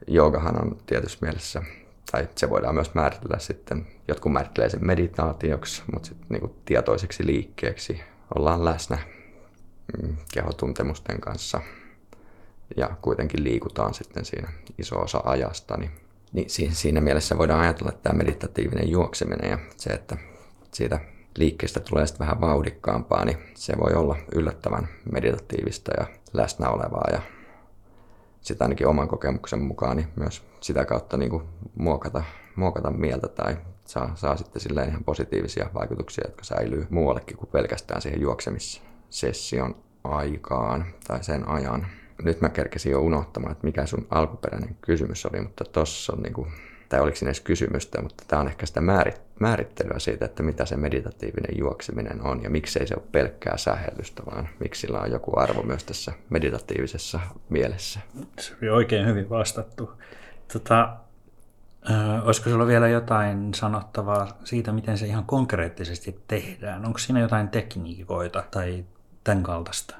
joogahan 0.07 0.61
on 0.61 0.77
tietysti 0.85 1.17
mielessä, 1.21 1.63
tai 2.11 2.27
se 2.35 2.49
voidaan 2.49 2.75
myös 2.75 2.93
määritellä 2.93 3.39
sitten, 3.39 3.87
jotkut 4.07 4.31
määrittelee 4.31 4.69
sen 4.69 4.85
meditaatioksi, 4.85 5.83
mutta 5.93 6.07
sitten 6.07 6.27
niin 6.29 6.55
tietoiseksi 6.65 7.25
liikkeeksi 7.25 8.01
ollaan 8.35 8.65
läsnä 8.65 8.97
mm, 10.01 10.15
kehotuntemusten 10.33 11.21
kanssa 11.21 11.61
ja 12.77 12.89
kuitenkin 13.01 13.43
liikutaan 13.43 13.93
sitten 13.93 14.25
siinä 14.25 14.49
iso 14.77 14.99
osa 14.99 15.21
ajasta, 15.25 15.77
niin, 15.77 15.91
niin 16.33 16.49
siinä 16.71 17.01
mielessä 17.01 17.37
voidaan 17.37 17.61
ajatella, 17.61 17.91
että 17.91 18.03
tämä 18.03 18.17
meditatiivinen 18.17 18.89
juokseminen 18.89 19.49
ja 19.51 19.59
se, 19.77 19.89
että 19.89 20.17
siitä 20.71 20.99
liikkeestä 21.37 21.79
tulee 21.79 22.07
sitten 22.07 22.27
vähän 22.27 22.41
vauhdikkaampaa, 22.41 23.25
niin 23.25 23.37
se 23.53 23.73
voi 23.79 23.93
olla 23.93 24.15
yllättävän 24.35 24.87
meditatiivista 25.11 25.91
ja 25.97 26.07
läsnä 26.33 26.69
olevaa 26.69 27.07
ja 27.11 27.21
sitä 28.41 28.63
ainakin 28.63 28.87
oman 28.87 29.07
kokemuksen 29.07 29.61
mukaan 29.61 29.97
niin 29.97 30.07
myös 30.15 30.43
sitä 30.61 30.85
kautta 30.85 31.17
niin 31.17 31.29
kuin 31.29 31.43
muokata, 31.75 32.23
muokata 32.55 32.91
mieltä 32.91 33.27
tai 33.27 33.57
saa, 33.85 34.11
saa 34.15 34.35
sitten 34.35 34.61
silleen 34.61 34.89
ihan 34.89 35.03
positiivisia 35.03 35.69
vaikutuksia, 35.73 36.23
jotka 36.27 36.43
säilyy 36.43 36.87
muuallekin 36.89 37.37
kuin 37.37 37.49
pelkästään 37.49 38.01
siihen 38.01 38.21
juoksemissession 38.21 39.75
aikaan 40.03 40.85
tai 41.07 41.23
sen 41.23 41.47
ajan. 41.47 41.87
Nyt 42.23 42.41
mä 42.41 42.49
kerkesin 42.49 42.91
jo 42.91 43.01
unohtamaan, 43.01 43.51
että 43.51 43.67
mikä 43.67 43.85
sun 43.85 44.07
alkuperäinen 44.09 44.77
kysymys 44.81 45.25
oli, 45.25 45.41
mutta 45.41 45.63
tossa 45.65 46.13
on 46.13 46.23
niin 46.23 46.33
kuin 46.33 46.51
tai 46.89 46.99
oliko 46.99 47.15
siinä 47.15 47.29
edes 47.29 47.41
kysymystä, 47.41 48.01
mutta 48.01 48.23
tämä 48.27 48.39
on 48.39 48.47
ehkä 48.47 48.65
sitä 48.65 48.81
määrittelyä 49.39 49.99
siitä, 49.99 50.25
että 50.25 50.43
mitä 50.43 50.65
se 50.65 50.77
meditatiivinen 50.77 51.57
juokseminen 51.57 52.21
on 52.21 52.43
ja 52.43 52.49
miksei 52.49 52.87
se 52.87 52.95
ole 52.95 53.07
pelkkää 53.11 53.57
sähellystä, 53.57 54.23
vaan 54.31 54.49
miksi 54.59 54.81
sillä 54.81 54.99
on 54.99 55.11
joku 55.11 55.39
arvo 55.39 55.61
myös 55.61 55.83
tässä 55.83 56.13
meditatiivisessa 56.29 57.19
mielessä. 57.49 57.99
Se 58.39 58.55
oli 58.61 58.69
oikein 58.69 59.07
hyvin 59.07 59.29
vastattu. 59.29 59.91
Tota, 60.53 60.97
äh, 61.91 62.25
olisiko 62.27 62.49
sinulla 62.49 62.67
vielä 62.67 62.87
jotain 62.87 63.53
sanottavaa 63.53 64.37
siitä, 64.43 64.71
miten 64.71 64.97
se 64.97 65.05
ihan 65.05 65.25
konkreettisesti 65.25 66.19
tehdään? 66.27 66.85
Onko 66.85 66.99
siinä 66.99 67.19
jotain 67.19 67.49
tekniikoita 67.49 68.43
tai 68.51 68.85
tämän 69.23 69.43
kaltaista? 69.43 69.98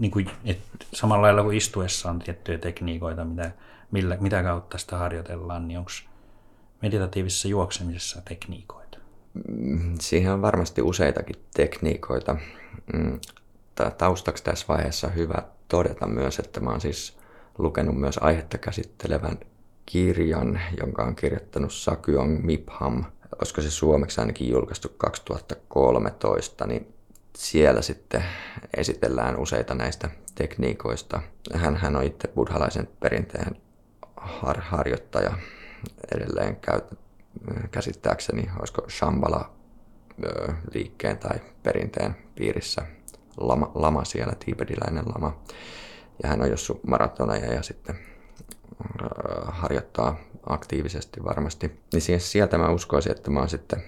Niin 0.00 0.10
kuin, 0.10 0.30
et 0.44 0.58
samalla 0.92 1.22
lailla 1.22 1.42
kuin 1.42 1.56
istuessa 1.56 2.10
on 2.10 2.18
tiettyjä 2.18 2.58
tekniikoita, 2.58 3.24
mitä 3.24 3.50
millä, 3.90 4.16
mitä 4.20 4.42
kautta 4.42 4.78
sitä 4.78 4.96
harjoitellaan, 4.96 5.68
niin 5.68 5.78
onko 5.78 5.90
meditatiivisessa 6.82 7.48
juoksemisessa 7.48 8.22
tekniikoita? 8.28 8.98
Mm, 9.48 9.94
siihen 10.00 10.32
on 10.32 10.42
varmasti 10.42 10.82
useitakin 10.82 11.36
tekniikoita. 11.54 12.36
Mm, 12.92 13.20
taustaksi 13.98 14.44
tässä 14.44 14.66
vaiheessa 14.68 15.08
hyvä 15.08 15.42
todeta 15.68 16.06
myös, 16.06 16.38
että 16.38 16.60
oon 16.64 16.80
siis 16.80 17.18
lukenut 17.58 17.96
myös 17.96 18.18
aihetta 18.18 18.58
käsittelevän 18.58 19.38
kirjan, 19.86 20.60
jonka 20.80 21.02
on 21.02 21.16
kirjoittanut 21.16 21.72
Sakyong 21.72 22.44
Mipham. 22.44 23.04
Olisiko 23.38 23.62
se 23.62 23.70
suomeksi 23.70 24.20
ainakin 24.20 24.50
julkaistu 24.50 24.88
2013, 24.98 26.66
niin 26.66 26.94
siellä 27.40 27.82
sitten 27.82 28.24
esitellään 28.76 29.36
useita 29.36 29.74
näistä 29.74 30.10
tekniikoista. 30.34 31.22
Hän, 31.54 31.76
hän 31.76 31.96
on 31.96 32.04
itse 32.04 32.28
buddhalaisen 32.28 32.88
perinteen 33.00 33.56
har, 34.16 34.60
harjoittaja 34.60 35.32
edelleen 36.14 36.56
käy, 36.56 36.80
käsittääkseni, 37.70 38.50
olisiko 38.58 38.82
Shambhala 38.90 39.52
liikkeen 40.74 41.18
tai 41.18 41.40
perinteen 41.62 42.16
piirissä 42.34 42.86
lama, 43.36 43.70
lama 43.74 44.04
siellä, 44.04 44.32
tiibetiläinen 44.44 45.04
lama. 45.14 45.42
Ja 46.22 46.28
hän 46.28 46.42
on 46.42 46.50
jossu 46.50 46.80
maratoneja 46.86 47.54
ja 47.54 47.62
sitten 47.62 47.98
harjoittaa 49.44 50.16
aktiivisesti 50.46 51.24
varmasti. 51.24 51.80
Niin 51.92 52.20
sieltä 52.20 52.58
mä 52.58 52.68
uskoisin, 52.68 53.12
että 53.12 53.30
mä 53.30 53.38
oon 53.38 53.48
sitten 53.48 53.82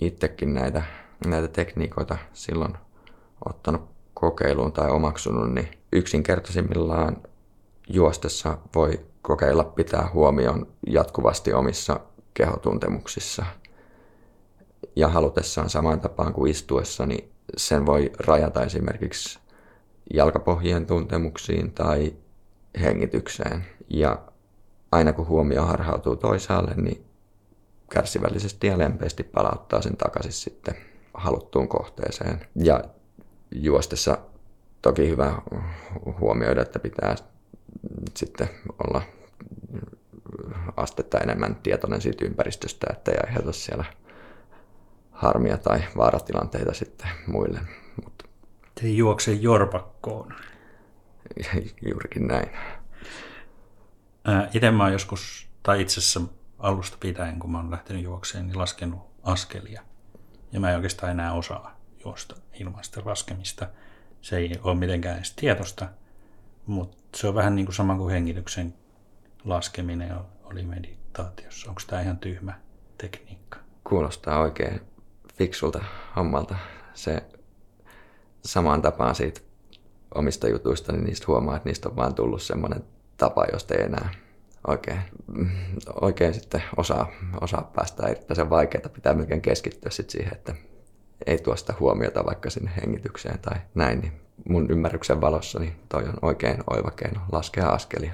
itsekin 0.00 0.54
näitä, 0.54 0.82
näitä 1.28 1.48
tekniikoita 1.48 2.16
silloin 2.32 2.76
ottanut 3.44 3.82
kokeiluun 4.14 4.72
tai 4.72 4.90
omaksunut, 4.90 5.54
niin 5.54 5.68
yksinkertaisimmillaan 5.92 7.16
juostessa 7.88 8.58
voi 8.74 9.00
kokeilla 9.22 9.64
pitää 9.64 10.10
huomioon 10.14 10.66
jatkuvasti 10.86 11.52
omissa 11.52 12.00
kehotuntemuksissa. 12.34 13.44
Ja 14.96 15.08
halutessaan 15.08 15.70
samaan 15.70 16.00
tapaan 16.00 16.32
kuin 16.32 16.50
istuessa, 16.50 17.06
niin 17.06 17.32
sen 17.56 17.86
voi 17.86 18.12
rajata 18.18 18.64
esimerkiksi 18.64 19.38
jalkapohjien 20.14 20.86
tuntemuksiin 20.86 21.72
tai 21.72 22.14
hengitykseen. 22.80 23.66
Ja 23.88 24.22
aina 24.92 25.12
kun 25.12 25.26
huomio 25.28 25.62
harhautuu 25.62 26.16
toisaalle, 26.16 26.74
niin 26.74 27.04
kärsivällisesti 27.90 28.66
ja 28.66 28.78
lempeästi 28.78 29.22
palauttaa 29.22 29.82
sen 29.82 29.96
takaisin 29.96 30.32
sitten 30.32 30.74
haluttuun 31.14 31.68
kohteeseen. 31.68 32.40
Ja 32.54 32.84
juostessa 33.54 34.18
toki 34.82 35.08
hyvä 35.08 35.34
huomioida, 36.20 36.62
että 36.62 36.78
pitää 36.78 37.16
sitten 38.14 38.48
olla 38.86 39.02
astetta 40.76 41.18
enemmän 41.18 41.56
tietoinen 41.56 42.00
siitä 42.00 42.24
ympäristöstä, 42.24 42.86
että 42.90 43.10
ei 43.10 43.18
aiheuta 43.26 43.52
siellä 43.52 43.84
harmia 45.12 45.58
tai 45.58 45.84
vaaratilanteita 45.96 46.74
sitten 46.74 47.08
muille. 47.26 47.60
Mut. 48.04 48.22
Te 48.80 48.88
juokse 48.88 49.32
jorpakkoon. 49.32 50.34
Juurikin 51.88 52.26
näin. 52.26 52.50
Itse 54.54 54.70
mä 54.70 54.82
oon 54.82 54.92
joskus, 54.92 55.48
tai 55.62 55.82
itse 55.82 56.00
asiassa 56.00 56.20
alusta 56.58 56.96
pitäen, 57.00 57.38
kun 57.38 57.52
mä 57.52 57.58
oon 57.58 57.70
lähtenyt 57.70 58.02
juokseen, 58.02 58.46
niin 58.46 58.58
laskenut 58.58 59.00
askelia. 59.22 59.82
Ja 60.54 60.60
mä 60.60 60.70
en 60.70 60.76
oikeastaan 60.76 61.12
enää 61.12 61.32
osaa 61.32 61.80
juosta 62.04 62.36
ilman 62.60 62.84
sitä 62.84 63.02
laskemista. 63.04 63.66
Se 64.20 64.36
ei 64.36 64.52
ole 64.62 64.74
mitenkään 64.74 65.16
edes 65.16 65.32
tietosta, 65.32 65.88
mutta 66.66 66.96
se 67.18 67.28
on 67.28 67.34
vähän 67.34 67.54
niin 67.54 67.66
kuin 67.66 67.74
sama 67.74 67.96
kuin 67.96 68.12
hengityksen 68.12 68.74
laskeminen 69.44 70.14
oli 70.44 70.62
meditaatiossa. 70.62 71.68
Onko 71.68 71.80
tämä 71.86 72.02
ihan 72.02 72.18
tyhmä 72.18 72.54
tekniikka? 72.98 73.58
Kuulostaa 73.84 74.38
oikein 74.40 74.80
fiksulta 75.34 75.84
hommalta. 76.16 76.56
Se 76.94 77.22
samaan 78.44 78.82
tapaan 78.82 79.14
siitä 79.14 79.40
omista 80.14 80.48
jutuista, 80.48 80.92
niin 80.92 81.04
niistä 81.04 81.24
huomaa, 81.28 81.56
että 81.56 81.68
niistä 81.68 81.88
on 81.88 81.96
vaan 81.96 82.14
tullut 82.14 82.42
semmoinen 82.42 82.84
tapa, 83.16 83.44
josta 83.52 83.74
ei 83.74 83.84
enää 83.84 84.08
oikein, 84.66 85.00
oikein 86.00 86.34
sitten 86.34 86.62
osaa, 86.76 87.10
osaa 87.40 87.70
päästä 87.76 88.08
irti. 88.08 88.34
Se 88.34 88.42
on 88.42 88.50
vaikeaa, 88.50 88.88
pitää 88.88 89.14
melkein 89.14 89.42
keskittyä 89.42 89.90
sit 89.90 90.10
siihen, 90.10 90.32
että 90.32 90.54
ei 91.26 91.38
tuosta 91.38 91.74
huomiota 91.80 92.26
vaikka 92.26 92.50
sinne 92.50 92.70
hengitykseen 92.76 93.38
tai 93.38 93.56
näin, 93.74 94.00
niin 94.00 94.12
mun 94.48 94.70
ymmärryksen 94.70 95.20
valossa 95.20 95.58
niin 95.58 95.76
toi 95.88 96.02
on 96.02 96.18
oikein 96.22 96.56
oiva 96.70 96.90
keino 96.90 97.20
laskea 97.32 97.68
askelia. 97.68 98.12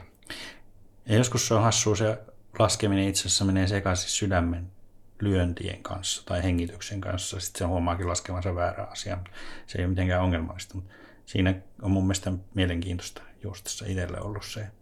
Ja 1.07 1.16
joskus 1.16 1.49
se 1.49 1.54
on 1.54 1.62
hassua, 1.62 1.97
se 1.97 2.19
laskeminen 2.59 3.09
itse 3.09 3.21
asiassa 3.21 3.45
menee 3.45 3.66
sekaisin 3.66 4.11
sydämen 4.11 4.73
lyöntien 5.21 5.83
kanssa 5.83 6.26
tai 6.26 6.42
hengityksen 6.42 7.00
kanssa. 7.00 7.40
Sitten 7.40 7.59
se 7.59 7.64
huomaakin 7.64 8.09
laskevansa 8.09 8.54
väärä 8.54 8.85
asia. 8.85 9.19
Se 9.66 9.78
ei 9.78 9.85
ole 9.85 9.90
mitenkään 9.90 10.23
ongelmallista, 10.23 10.75
mutta 10.75 10.95
siinä 11.26 11.54
on 11.83 11.90
mun 11.90 12.04
mielestä 12.04 12.33
mielenkiintoista 12.54 13.23
juostessa 13.42 13.85
itselle 13.88 14.21
ollut 14.21 14.45
se, 14.45 14.61
että 14.61 14.79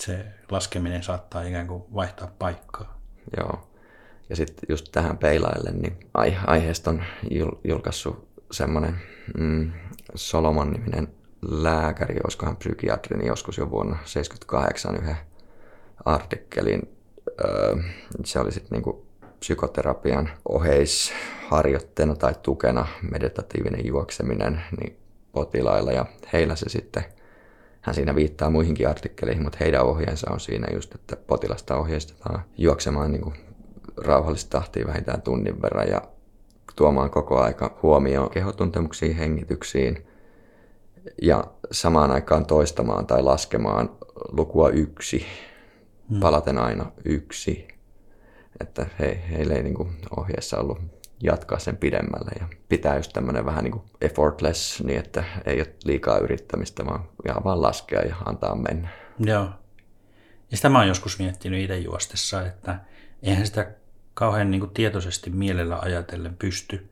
se 0.00 0.26
laskeminen 0.50 1.02
saattaa 1.02 1.42
ikään 1.42 1.66
kuin 1.66 1.82
vaihtaa 1.94 2.32
paikkaa. 2.38 3.00
Joo. 3.36 3.68
Ja 4.28 4.36
sitten 4.36 4.64
just 4.68 4.88
tähän 4.92 5.18
peilaille, 5.18 5.70
niin 5.70 5.96
aiheesta 6.46 6.90
on 6.90 7.04
julkaissut 7.64 8.28
semmoinen 8.50 9.00
mm, 9.38 9.72
Solomon-niminen 10.14 11.08
lääkäri, 11.42 12.16
olisikohan 12.24 12.56
psykiatri, 12.56 13.16
niin 13.16 13.26
joskus 13.26 13.58
jo 13.58 13.70
vuonna 13.70 13.94
1978 13.94 14.96
yhden 14.96 15.16
artikkelin. 16.04 16.96
Se 18.24 18.40
oli 18.40 18.52
sitten 18.52 18.76
niinku 18.76 19.06
psykoterapian 19.40 20.30
oheisharjoitteena 20.48 22.16
tai 22.16 22.34
tukena 22.42 22.86
meditatiivinen 23.10 23.86
juokseminen 23.86 24.62
niin 24.80 24.96
potilailla 25.32 25.92
ja 25.92 26.06
heillä 26.32 26.56
se 26.56 26.68
sitten, 26.68 27.04
hän 27.80 27.94
siinä 27.94 28.14
viittaa 28.14 28.50
muihinkin 28.50 28.88
artikkeleihin, 28.88 29.42
mutta 29.42 29.58
heidän 29.60 29.84
ohjeensa 29.84 30.30
on 30.30 30.40
siinä 30.40 30.66
just, 30.74 30.94
että 30.94 31.16
potilasta 31.16 31.76
ohjeistetaan 31.76 32.42
juoksemaan 32.58 33.12
niin 33.12 33.22
kuin 33.22 33.34
rauhallista 33.96 34.58
tahtia 34.58 34.86
vähintään 34.86 35.22
tunnin 35.22 35.62
verran 35.62 35.88
ja 35.88 36.02
tuomaan 36.76 37.10
koko 37.10 37.40
aika 37.40 37.78
huomioon 37.82 38.30
kehotuntemuksiin, 38.30 39.16
hengityksiin 39.16 40.06
ja 41.22 41.44
samaan 41.70 42.10
aikaan 42.10 42.46
toistamaan 42.46 43.06
tai 43.06 43.22
laskemaan 43.22 43.90
lukua 44.32 44.68
yksi, 44.68 45.26
hmm. 46.10 46.20
palaten 46.20 46.58
aina 46.58 46.92
yksi. 47.04 47.68
Että 48.60 48.86
he, 48.98 49.22
heille 49.30 49.54
ei 49.54 49.62
niin 49.62 49.74
kuin 49.74 49.88
ohjeessa 50.16 50.58
ollut 50.58 50.78
jatkaa 51.22 51.58
sen 51.58 51.76
pidemmälle 51.76 52.30
ja 52.40 52.48
pitää 52.68 52.96
just 52.96 53.12
tämmöinen 53.12 53.46
vähän 53.46 53.64
niin 53.64 53.72
kuin 53.72 53.84
effortless, 54.00 54.82
niin 54.84 54.98
että 54.98 55.24
ei 55.44 55.60
ole 55.60 55.74
liikaa 55.84 56.18
yrittämistä, 56.18 56.86
vaan 56.86 57.08
ihan 57.26 57.44
vaan 57.44 57.62
laskea 57.62 58.02
ja 58.02 58.16
antaa 58.24 58.54
mennä. 58.54 58.88
Joo. 59.18 59.48
Ja 60.50 60.56
sitä 60.56 60.68
mä 60.68 60.78
oon 60.78 60.88
joskus 60.88 61.18
miettinyt 61.18 61.60
itse 61.60 61.78
juostessa, 61.78 62.46
että 62.46 62.80
eihän 63.22 63.46
sitä 63.46 63.70
kauhean 64.14 64.50
niin 64.50 64.60
kuin 64.60 64.74
tietoisesti 64.74 65.30
mielellä 65.30 65.78
ajatellen 65.78 66.36
pysty 66.36 66.90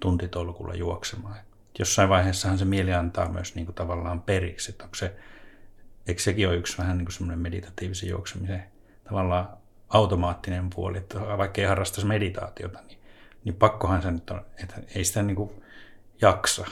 tuntitolkulla 0.00 0.74
juoksemaan. 0.74 1.36
Jossain 1.78 2.08
vaiheessahan 2.08 2.58
se 2.58 2.64
mieli 2.64 2.94
antaa 2.94 3.28
myös 3.28 3.54
niin 3.54 3.66
kuin 3.66 3.74
tavallaan 3.74 4.22
periksi, 4.22 4.70
että 4.70 4.84
onko 4.84 4.94
se, 4.94 5.16
eikö 6.06 6.22
sekin 6.22 6.48
ole 6.48 6.56
yksi 6.56 6.78
vähän 6.78 6.98
niin 6.98 7.06
kuin 7.06 7.12
semmoinen 7.12 7.38
meditatiivisen 7.38 8.08
juoksemisen 8.08 8.62
tavallaan 9.04 9.48
automaattinen 9.88 10.70
puoli, 10.74 10.98
että 10.98 11.20
vaikka 11.20 11.60
ei 11.60 11.66
harrastaisi 11.66 12.06
meditaatiota, 12.06 12.78
niin, 12.88 12.99
niin 13.44 13.54
pakkohan 13.54 14.02
se 14.02 14.10
nyt 14.10 14.30
on, 14.30 14.40
että 14.62 14.74
ei 14.94 15.04
sitä 15.04 15.22
niin 15.22 15.36
kuin 15.36 15.50
jaksa. 16.20 16.66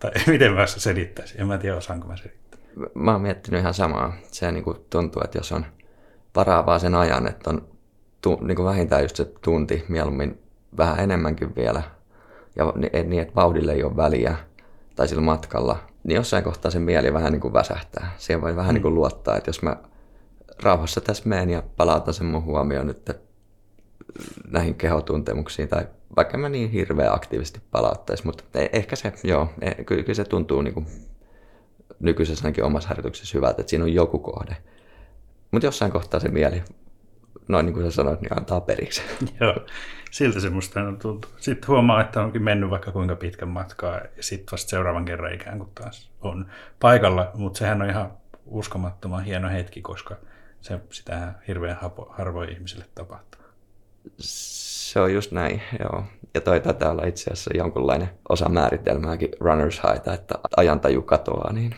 Tai 0.00 0.10
miten 0.26 0.52
mä 0.52 0.66
selittäisin, 0.66 1.40
en 1.40 1.46
mä 1.46 1.58
tiedä 1.58 1.76
osaanko 1.76 2.08
mä 2.08 2.16
selittää. 2.16 2.60
Mä 2.94 3.12
oon 3.12 3.20
miettinyt 3.20 3.60
ihan 3.60 3.74
samaa. 3.74 4.12
Se 4.32 4.52
niin 4.52 4.64
kuin 4.64 4.76
tuntuu, 4.90 5.22
että 5.24 5.38
jos 5.38 5.52
on 5.52 5.66
varaa 6.36 6.66
vaan 6.66 6.80
sen 6.80 6.94
ajan, 6.94 7.28
että 7.28 7.50
on 7.50 7.68
tu, 8.20 8.38
niin 8.42 8.56
kuin 8.56 8.66
vähintään 8.66 9.02
just 9.02 9.16
se 9.16 9.24
tunti, 9.24 9.84
mieluummin 9.88 10.42
vähän 10.76 11.00
enemmänkin 11.00 11.56
vielä, 11.56 11.82
ja 12.56 12.72
niin, 12.76 13.22
että 13.22 13.34
vauhdille 13.34 13.72
ei 13.72 13.84
ole 13.84 13.96
väliä, 13.96 14.36
tai 14.96 15.08
sillä 15.08 15.22
matkalla, 15.22 15.78
niin 16.04 16.16
jossain 16.16 16.44
kohtaa 16.44 16.70
se 16.70 16.78
mieli 16.78 17.12
vähän 17.12 17.32
niin 17.32 17.40
kuin 17.40 17.54
väsähtää. 17.54 18.14
Siihen 18.18 18.40
voi 18.40 18.56
vähän 18.56 18.70
mm. 18.70 18.74
niin 18.74 18.82
kuin 18.82 18.94
luottaa, 18.94 19.36
että 19.36 19.48
jos 19.48 19.62
mä 19.62 19.76
rauhassa 20.62 21.00
tässä 21.00 21.28
menen 21.28 21.50
ja 21.50 21.62
palautan 21.76 22.14
sen 22.14 22.26
mun 22.26 22.44
huomioon 22.44 22.86
nyt 22.86 23.10
näihin 24.48 24.74
kehotuntemuksiin, 24.74 25.68
tai 25.68 25.86
vaikka 26.16 26.38
mä 26.38 26.48
niin 26.48 26.70
hirveän 26.70 27.14
aktiivisesti 27.14 27.60
palauttaisi, 27.70 28.26
mutta 28.26 28.44
e, 28.54 28.68
ehkä 28.72 28.96
se, 28.96 29.12
joo, 29.24 29.48
e, 29.60 29.84
kyllä, 29.84 30.14
se 30.14 30.24
tuntuu 30.24 30.62
niin 30.62 30.74
kuin 30.74 30.86
nykyisessä 32.00 32.52
omassa 32.62 32.88
harjoituksessa 32.88 33.38
hyvältä, 33.38 33.62
että 33.62 33.70
siinä 33.70 33.84
on 33.84 33.94
joku 33.94 34.18
kohde. 34.18 34.56
Mutta 35.50 35.66
jossain 35.66 35.92
kohtaa 35.92 36.20
se 36.20 36.28
mieli 36.28 36.62
noin 37.48 37.66
niin 37.66 37.74
kuin 37.74 37.86
sä 37.86 37.90
sanoit, 37.90 38.20
niin 38.20 38.38
antaa 38.38 38.60
periksi. 38.60 39.02
Joo, 39.40 39.54
siltä 40.10 40.40
se 40.40 40.50
musta 40.50 40.80
on 40.80 40.98
tuntuu. 40.98 41.30
Sitten 41.36 41.68
huomaa, 41.68 42.00
että 42.00 42.22
onkin 42.22 42.42
mennyt 42.42 42.70
vaikka 42.70 42.92
kuinka 42.92 43.16
pitkän 43.16 43.48
matkaa 43.48 43.94
ja 43.96 44.22
sitten 44.22 44.52
vasta 44.52 44.70
seuraavan 44.70 45.04
kerran 45.04 45.34
ikään 45.34 45.58
kuin 45.58 45.70
taas 45.74 46.10
on 46.20 46.46
paikalla, 46.80 47.30
mutta 47.34 47.58
sehän 47.58 47.82
on 47.82 47.90
ihan 47.90 48.12
uskomattoman 48.46 49.24
hieno 49.24 49.48
hetki, 49.48 49.82
koska 49.82 50.16
se, 50.60 50.80
sitä 50.90 51.34
hirveän 51.48 51.78
harvoin 52.08 52.52
ihmisille 52.52 52.84
tapahtuu. 52.94 53.37
Se 54.18 55.00
on 55.00 55.14
just 55.14 55.32
näin, 55.32 55.62
joo. 55.80 56.04
Ja 56.34 56.40
toi 56.40 56.60
taitaa 56.60 56.90
olla 56.90 57.06
itse 57.06 57.30
asiassa 57.30 57.56
jonkunlainen 57.56 58.08
osa 58.28 58.48
määritelmääkin 58.48 59.28
runners 59.40 59.80
high, 59.82 60.14
että 60.14 60.34
ajantaju 60.56 61.02
katoaa. 61.02 61.52
Niin. 61.52 61.74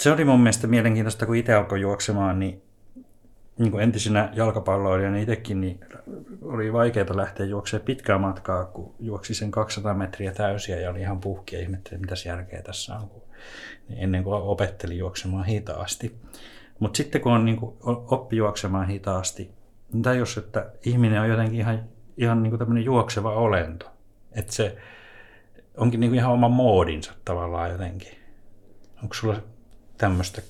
Se 0.00 0.12
oli 0.12 0.24
mun 0.24 0.40
mielestä 0.40 0.66
mielenkiintoista, 0.66 1.26
kun 1.26 1.36
itse 1.36 1.54
alkoi 1.54 1.80
juoksemaan, 1.80 2.38
niin 2.38 2.62
niin 3.58 3.70
kuin 3.70 3.82
entisenä 3.82 4.28
jalkapalloilijana 4.32 5.18
itsekin, 5.18 5.60
niin 5.60 5.80
oli 6.42 6.72
vaikeaa 6.72 7.16
lähteä 7.16 7.46
juoksemaan 7.46 7.84
pitkää 7.84 8.18
matkaa, 8.18 8.64
kun 8.64 8.94
juoksi 9.00 9.34
sen 9.34 9.50
200 9.50 9.94
metriä 9.94 10.32
täysiä 10.32 10.80
ja 10.80 10.90
oli 10.90 11.00
ihan 11.00 11.20
puhki 11.20 11.56
ja 11.56 11.62
ihmettelin, 11.62 12.00
mitä 12.00 12.14
järkeä 12.26 12.62
tässä 12.62 12.94
on, 12.94 13.10
niin 13.88 13.98
ennen 13.98 14.24
kuin 14.24 14.42
opetteli 14.42 14.98
juoksemaan 14.98 15.44
hitaasti. 15.44 16.20
Mutta 16.78 16.96
sitten 16.96 17.20
kun 17.20 17.32
on 17.32 17.44
niin 17.44 17.56
kuin, 17.56 17.76
oppi 17.82 18.36
juoksemaan 18.36 18.88
hitaasti, 18.88 19.42
niin 19.42 19.54
tajus, 20.02 20.38
että 20.38 20.70
ihminen 20.84 21.20
on 21.20 21.28
jotenkin 21.28 21.60
ihan, 21.60 21.84
ihan 22.16 22.42
niin 22.42 22.50
kuin 22.50 22.58
tämmöinen 22.58 22.84
juokseva 22.84 23.34
olento. 23.34 23.90
Että 24.32 24.52
se 24.52 24.76
onkin 25.76 26.00
niin 26.00 26.10
kuin 26.10 26.18
ihan 26.18 26.32
oma 26.32 26.48
moodinsa 26.48 27.12
tavallaan 27.24 27.70
jotenkin. 27.70 28.08
Onko 29.02 29.14
sulla 29.14 29.36
tämmöistä 29.98 30.42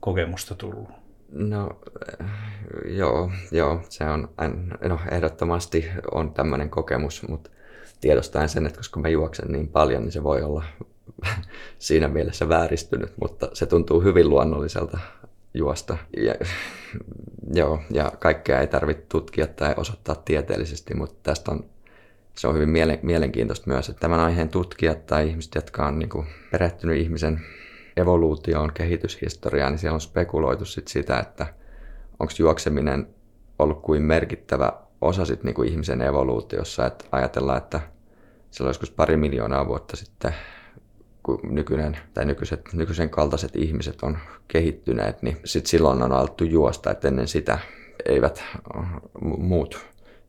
kokemusta 0.00 0.54
tullut? 0.54 0.88
No 1.32 1.68
joo, 2.84 3.30
joo, 3.52 3.80
se 3.88 4.04
on, 4.04 4.28
no 4.88 4.98
ehdottomasti 5.10 5.90
on 6.12 6.34
tämmöinen 6.34 6.70
kokemus, 6.70 7.28
mutta 7.28 7.50
tiedostaen 8.00 8.48
sen, 8.48 8.66
että 8.66 8.76
koska 8.78 9.00
mä 9.00 9.08
juoksen 9.08 9.52
niin 9.52 9.68
paljon, 9.68 10.02
niin 10.02 10.12
se 10.12 10.22
voi 10.22 10.42
olla 10.42 10.64
siinä 11.78 12.08
mielessä 12.08 12.48
vääristynyt, 12.48 13.12
mutta 13.20 13.48
se 13.52 13.66
tuntuu 13.66 14.00
hyvin 14.00 14.30
luonnolliselta 14.30 14.98
juosta. 15.58 15.98
Ja, 16.16 16.34
joo, 17.54 17.80
ja 17.90 18.12
kaikkea 18.18 18.60
ei 18.60 18.66
tarvitse 18.66 19.04
tutkia 19.08 19.46
tai 19.46 19.74
osoittaa 19.76 20.14
tieteellisesti, 20.14 20.94
mutta 20.94 21.16
tästä 21.22 21.50
on, 21.50 21.64
se 22.36 22.48
on 22.48 22.54
hyvin 22.54 22.68
mielenkiintoista 23.02 23.70
myös, 23.70 23.88
että 23.88 24.00
tämän 24.00 24.20
aiheen 24.20 24.48
tutkijat 24.48 25.06
tai 25.06 25.28
ihmiset, 25.28 25.54
jotka 25.54 25.86
on 25.86 25.98
niin 25.98 26.08
kuin 26.08 26.26
perehtynyt 26.50 26.96
ihmisen 26.96 27.40
evoluutioon, 27.96 28.72
kehityshistoriaan, 28.72 29.72
niin 29.72 29.78
siellä 29.78 29.94
on 29.94 30.00
spekuloitu 30.00 30.64
sit 30.64 30.88
sitä, 30.88 31.18
että 31.18 31.46
onko 32.18 32.32
juokseminen 32.38 33.08
ollut 33.58 33.82
kuin 33.82 34.02
merkittävä 34.02 34.72
osa 35.00 35.24
sit 35.24 35.44
niinku 35.44 35.62
ihmisen 35.62 36.02
evoluutiossa. 36.02 36.86
Että 36.86 37.04
ajatellaan, 37.12 37.58
että 37.58 37.80
silloin 38.50 38.70
joskus 38.70 38.90
pari 38.90 39.16
miljoonaa 39.16 39.68
vuotta 39.68 39.96
sitten, 39.96 40.34
kun 41.28 41.54
nykyinen, 41.54 41.98
tai 42.14 42.24
nykyiset, 42.24 42.72
nykyisen 42.72 43.10
kaltaiset 43.10 43.56
ihmiset 43.56 44.02
on 44.02 44.18
kehittyneet, 44.48 45.22
niin 45.22 45.36
sit 45.44 45.66
silloin 45.66 46.02
on 46.02 46.12
alettu 46.12 46.44
juosta, 46.44 46.90
että 46.90 47.08
ennen 47.08 47.28
sitä 47.28 47.58
eivät 48.06 48.44
muut 49.38 49.86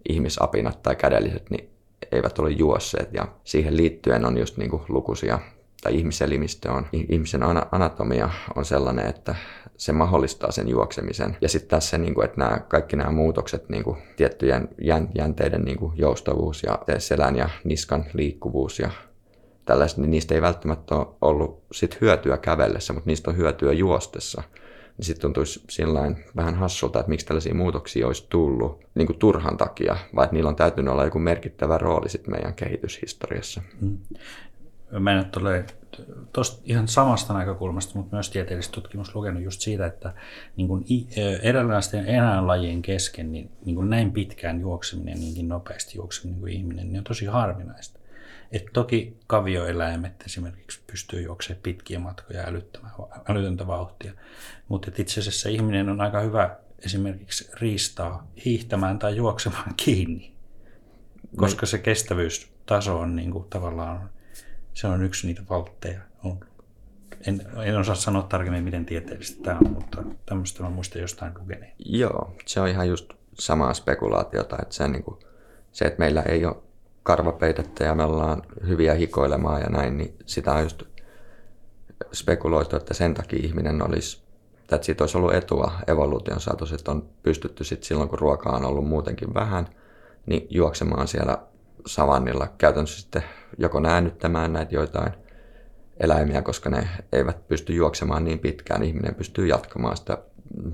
ihmisapinat 0.10 0.84
tai 0.84 0.96
kädelliset 0.96 1.50
niin 1.50 1.70
eivät 2.12 2.40
ole 2.40 2.50
juosseet. 2.50 3.14
Ja 3.14 3.28
siihen 3.44 3.78
liittyen 3.78 4.26
on 4.26 4.38
just 4.38 4.58
niin 4.58 4.70
kuin 4.70 4.82
lukuisia, 4.90 5.40
tai 5.82 5.96
ihmiselimistö 5.96 6.72
on, 6.72 6.86
ihmisen 6.94 7.44
anatomia 7.72 8.30
on 8.56 8.66
sellainen, 8.66 9.06
että 9.06 9.36
se 9.78 9.92
mahdollistaa 9.92 10.52
sen 10.52 10.68
juoksemisen. 10.68 11.38
Ja 11.42 11.50
sitten 11.50 11.70
tässä, 11.70 11.98
niin 11.98 12.14
kuin, 12.14 12.26
että 12.26 12.38
nämä, 12.38 12.60
kaikki 12.60 12.96
nämä 12.96 13.12
muutokset, 13.12 13.70
niin 13.70 13.84
kuin 13.84 13.98
tiettyjen 14.16 14.70
jänteiden 15.16 15.62
niin 15.62 15.78
kuin 15.78 15.98
joustavuus 15.98 16.64
ja 16.64 16.80
selän 16.98 17.36
ja 17.36 17.50
niskan 17.64 18.06
liikkuvuus 18.14 18.80
ja 18.80 18.90
tällaiset, 19.70 19.98
niin 19.98 20.12
niistä 20.12 20.36
ei 20.36 20.42
välttämättä 20.42 20.96
ole 20.96 21.08
ollut 21.22 21.64
sit 21.72 22.02
hyötyä 22.02 22.38
kävellessä, 22.38 22.94
mutta 22.94 23.08
niistä 23.08 23.32
on 23.32 23.38
hyötyä 23.38 23.74
juostessa. 23.74 24.44
Niin 24.98 25.06
sitten 25.06 25.22
tuntuisi 25.22 25.64
sillain 25.70 26.26
vähän 26.36 26.56
hassulta, 26.56 27.00
että 27.00 27.10
miksi 27.10 27.26
tällaisia 27.26 27.54
muutoksia 27.54 28.08
olisi 28.08 28.26
tullut 28.30 28.86
niin 28.96 29.08
kuin 29.08 29.20
turhan 29.20 29.58
takia, 29.58 29.98
vai 30.16 30.24
että 30.24 30.36
niillä 30.36 30.50
on 30.50 30.56
täytynyt 30.56 30.92
olla 30.92 31.06
joku 31.06 31.20
merkittävä 31.20 31.78
rooli 31.78 32.10
sit 32.10 32.28
meidän 32.28 32.54
kehityshistoriassa. 32.54 33.62
Mm. 33.82 33.98
Mä 35.00 35.12
en 35.12 35.26
ole 35.42 35.66
tosta 36.34 36.62
ihan 36.66 36.88
samasta 36.88 37.34
näkökulmasta, 37.34 37.98
mutta 37.98 38.16
myös 38.16 38.30
tieteellistä 38.30 38.72
tutkimus 38.72 39.16
lukenut 39.16 39.44
just 39.44 39.62
siitä, 39.62 39.86
että 39.86 40.14
niin 40.56 40.68
kuin 40.68 40.86
erilaisten 41.42 42.06
eläinlajien 42.06 42.82
kesken 42.82 43.32
niin, 43.32 43.52
niin 43.66 43.76
kuin 43.76 43.90
näin 43.90 44.12
pitkään 44.12 44.62
juokseminen, 44.62 45.20
niinkin 45.20 45.48
nopeasti 45.48 45.98
juokseminen 45.98 46.40
kuin 46.40 46.54
ihminen, 46.54 46.88
niin 46.88 46.98
on 46.98 47.04
tosi 47.04 47.26
harvinaista. 47.26 47.99
Et 48.52 48.66
toki 48.74 49.18
kavioeläimet 49.28 50.24
esimerkiksi 50.26 50.82
pystyy 50.88 51.22
juoksemaan 51.22 51.62
pitkiä 51.64 52.00
matkoja 52.00 52.48
älyttämään, 52.48 52.94
älytöntä 53.30 53.68
vauhtia, 53.68 54.14
mutta 54.68 54.92
itse 54.98 55.20
asiassa 55.20 55.50
ihminen 55.50 55.90
on 55.90 56.02
aika 56.02 56.20
hyvä 56.20 56.58
esimerkiksi 56.86 57.50
riistaa 57.62 58.28
hiihtämään 58.46 59.00
tai 59.00 59.16
juoksemaan 59.16 59.74
kiinni, 59.86 60.34
koska 61.36 61.66
se 61.66 61.78
kestävyystaso 61.78 63.00
on 63.00 63.16
niin 63.16 63.32
kuin 63.32 63.50
tavallaan 63.50 64.10
se 64.74 64.88
on 64.88 65.04
yksi 65.04 65.28
niitä 65.28 65.42
valtteja. 65.50 66.00
En, 67.28 67.42
en 67.64 67.78
osaa 67.78 67.96
sanoa 67.96 68.24
tarkemmin, 68.24 68.64
miten 68.64 68.86
tieteellistä 68.86 69.44
tämä 69.44 69.58
on, 69.66 69.72
mutta 69.72 70.04
tämmöistä 70.26 70.64
mä 70.64 70.70
muistan 70.70 71.02
jostain 71.02 71.34
lukeneen. 71.40 71.74
Joo, 71.86 72.36
se 72.46 72.62
on 72.62 72.68
ihan 72.68 72.90
just 72.90 73.14
samaa 73.34 73.74
spekulaatiota, 73.74 74.58
että 74.62 74.76
se, 74.76 74.88
niin 74.88 75.04
kuin, 75.04 75.20
se 75.72 75.86
että 75.86 76.00
meillä 76.00 76.22
ei 76.22 76.46
ole 76.46 76.56
karvapeitettä 77.10 77.84
ja 77.84 77.96
me 77.96 78.04
ollaan 78.04 78.42
hyviä 78.68 78.94
hikoilemaan 78.94 79.62
ja 79.62 79.70
näin, 79.70 79.98
niin 79.98 80.16
sitä 80.26 80.54
on 80.54 80.64
just 80.64 80.84
spekuloitu, 82.14 82.76
että 82.76 82.94
sen 82.94 83.14
takia 83.14 83.40
ihminen 83.44 83.82
olisi, 83.90 84.22
että 84.60 84.80
siitä 84.82 85.04
olisi 85.04 85.18
ollut 85.18 85.34
etua 85.34 85.72
evoluution 85.88 86.42
saatossa, 86.42 86.76
että 86.76 86.92
on 86.92 87.10
pystytty 87.24 87.64
sit 87.64 87.84
silloin, 87.84 88.10
kun 88.10 88.20
ruokaa 88.20 88.56
on 88.56 88.66
ollut 88.66 88.88
muutenkin 88.88 89.34
vähän, 89.34 89.68
niin 90.26 90.48
juoksemaan 90.50 91.08
siellä 91.08 91.38
savannilla 91.86 92.48
käytännössä 92.58 93.02
sitten 93.02 93.24
joko 93.58 93.80
näännyttämään 93.80 94.54
näitä 94.54 94.76
joitain 94.76 95.14
eläimiä, 96.00 96.42
koska 96.42 96.70
ne 96.70 96.88
eivät 97.12 97.48
pysty 97.48 97.74
juoksemaan 97.74 98.24
niin 98.24 98.40
pitkään. 98.40 98.84
Ihminen 98.84 99.16
pystyy 99.16 99.48
jatkamaan 99.48 99.98
sitä 99.98 100.18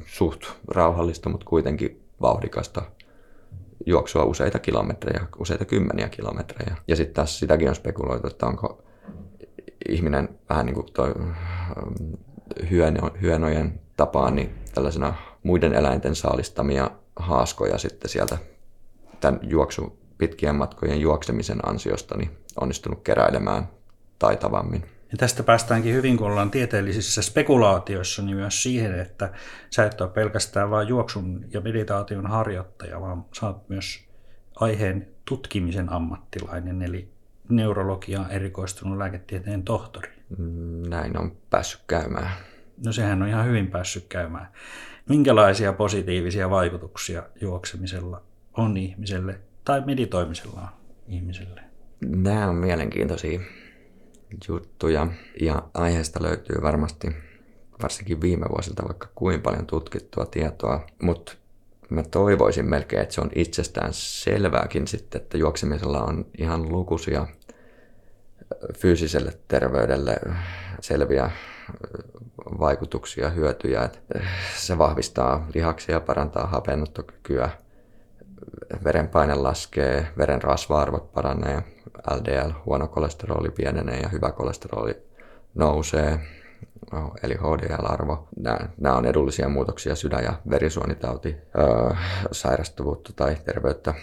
suht 0.06 0.42
rauhallista, 0.68 1.30
mutta 1.30 1.46
kuitenkin 1.46 2.04
vauhdikasta 2.22 2.82
juoksua 3.86 4.24
useita 4.24 4.60
kilometrejä, 4.60 5.28
useita 5.38 5.66
kymmeniä 5.66 6.10
kilometrejä. 6.10 6.76
Ja 6.88 6.96
sitten 6.96 7.14
taas 7.14 7.40
sitäkin 7.40 7.70
on 7.70 7.76
spekuloitu, 7.76 8.28
että 8.28 8.46
onko 8.46 8.84
ihminen 9.90 10.30
vähän 10.50 10.66
niin 10.66 10.74
kuin 10.74 10.94
toi 10.94 11.14
hyöno, 12.70 13.12
hyönojen 13.22 13.80
tapaan 13.98 14.36
niin 14.36 14.56
tällaisena 14.74 15.14
muiden 15.44 15.74
eläinten 15.74 16.16
saalistamia 16.16 16.92
haaskoja 17.16 17.78
sitten 17.78 18.10
sieltä 18.10 18.38
tämän 19.22 19.40
juoksu 19.44 20.00
pitkien 20.18 20.56
matkojen 20.56 21.02
juoksemisen 21.02 21.70
ansiosta 21.70 22.18
niin 22.18 22.38
onnistunut 22.62 23.04
keräilemään 23.04 23.70
taitavammin. 24.20 24.86
Ja 25.16 25.20
tästä 25.20 25.44
päästäänkin 25.44 25.94
hyvin, 25.94 26.18
kun 26.18 26.28
ollaan 26.28 26.52
tieteellisissä 26.52 27.22
spekulaatioissa, 27.22 28.22
niin 28.22 28.38
myös 28.38 28.64
siihen, 28.64 29.00
että 29.00 29.34
sä 29.70 29.86
et 29.86 30.02
ole 30.02 30.10
pelkästään 30.10 30.70
vain 30.70 30.88
juoksun 30.88 31.46
ja 31.54 31.62
meditaation 31.62 32.28
harjoittaja, 32.28 33.02
vaan 33.02 33.26
saat 33.34 33.70
myös 33.70 34.06
aiheen 34.56 35.08
tutkimisen 35.26 35.94
ammattilainen, 35.94 36.82
eli 36.82 37.10
neurologiaan 37.50 38.32
erikoistunut 38.32 38.98
lääketieteen 38.98 39.64
tohtori. 39.64 40.10
Mm, 40.38 40.90
näin 40.90 41.18
on 41.18 41.38
päässyt 41.50 41.82
käymään. 41.88 42.32
No 42.86 42.92
sehän 42.92 43.22
on 43.22 43.28
ihan 43.28 43.46
hyvin 43.46 43.68
päässyt 43.68 44.06
käymään. 44.10 44.48
Minkälaisia 45.10 45.74
positiivisia 45.74 46.50
vaikutuksia 46.50 47.24
juoksemisella 47.42 48.22
on 48.54 48.78
ihmiselle 48.78 49.40
tai 49.66 49.82
meditoimisella 49.86 50.70
ihmiselle? 51.08 51.62
Nämä 52.02 52.50
on 52.50 52.56
mielenkiintoisia 52.56 53.40
juttuja. 54.48 55.08
Ja 55.42 55.64
aiheesta 55.74 56.24
löytyy 56.24 56.56
varmasti 56.62 57.08
varsinkin 57.82 58.22
viime 58.22 58.46
vuosilta 58.50 58.84
vaikka 58.88 59.08
kuin 59.16 59.42
paljon 59.42 59.66
tutkittua 59.66 60.26
tietoa, 60.26 60.86
mutta 61.02 61.34
mä 61.90 62.04
toivoisin 62.04 62.70
melkein, 62.70 63.02
että 63.02 63.16
se 63.16 63.22
on 63.22 63.30
itsestään 63.36 63.90
selvääkin 63.94 64.88
sitten, 64.88 65.22
että 65.22 65.38
juoksemisella 65.38 66.04
on 66.04 66.26
ihan 66.38 66.70
lukuisia 66.70 67.28
fyysiselle 68.78 69.34
terveydelle 69.48 70.18
selviä 70.82 71.32
vaikutuksia, 72.60 73.30
hyötyjä. 73.30 73.84
Että 73.84 74.00
se 74.58 74.78
vahvistaa 74.78 75.48
lihaksia, 75.54 76.00
parantaa 76.00 76.48
hapenottokykyä, 76.48 77.50
verenpaine 78.84 79.36
laskee, 79.36 80.08
veren 80.18 80.42
rasva-arvot 80.42 81.12
paranee, 81.14 81.64
LDL, 82.12 82.52
huono 82.66 82.88
kolesteroli 82.88 83.50
pienenee 83.50 84.00
ja 84.00 84.10
hyvä 84.10 84.32
kolesteroli 84.32 85.04
nousee, 85.56 86.20
eli 87.24 87.34
HDL-arvo. 87.34 88.28
Nämä, 88.40 88.60
nämä 88.78 88.96
on 88.96 89.06
edullisia 89.06 89.50
muutoksia 89.50 89.96
sydän- 89.96 90.24
ja 90.24 90.34
verisuonitauti, 90.50 91.36
öö, 91.60 91.96
sairastuvuutta 92.32 93.14
tai 93.16 93.36
terveyttä 93.46 93.94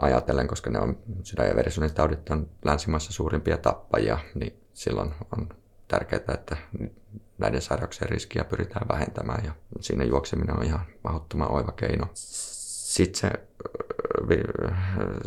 ajatellen, 0.00 0.48
koska 0.48 0.70
ne 0.70 0.78
on, 0.78 0.98
sydän- 1.22 1.48
ja 1.48 1.56
verisuonitaudit 1.56 2.30
on 2.30 2.48
länsimaissa 2.64 3.12
suurimpia 3.12 3.56
tappajia, 3.56 4.18
niin 4.34 4.60
silloin 4.72 5.14
on 5.36 5.48
tärkeää, 5.88 6.22
että 6.34 6.56
näiden 7.38 7.62
sairauksien 7.62 8.10
riskiä 8.10 8.44
pyritään 8.44 8.88
vähentämään 8.88 9.44
ja 9.44 9.52
siinä 9.80 10.04
juokseminen 10.04 10.56
on 10.56 10.64
ihan 10.64 10.80
mahdottoman 11.04 11.50
oiva 11.50 11.72
keino 11.72 12.06
sitten 12.94 13.30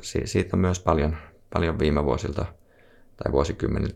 se, 0.01 0.21
siitä 0.25 0.57
myös 0.57 0.79
paljon, 0.79 1.17
paljon 1.53 1.79
viime 1.79 2.05
vuosilta 2.05 2.45
tai 3.23 3.31
vuosikymmeniltä 3.31 3.95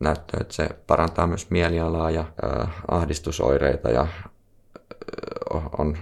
näyttöä, 0.00 0.38
että 0.40 0.54
se 0.54 0.68
parantaa 0.86 1.26
myös 1.26 1.50
mielialaa 1.50 2.10
ja 2.10 2.24
äh, 2.44 2.74
ahdistusoireita 2.88 3.90
ja 3.90 4.00
äh, 4.02 5.62
on 5.78 5.98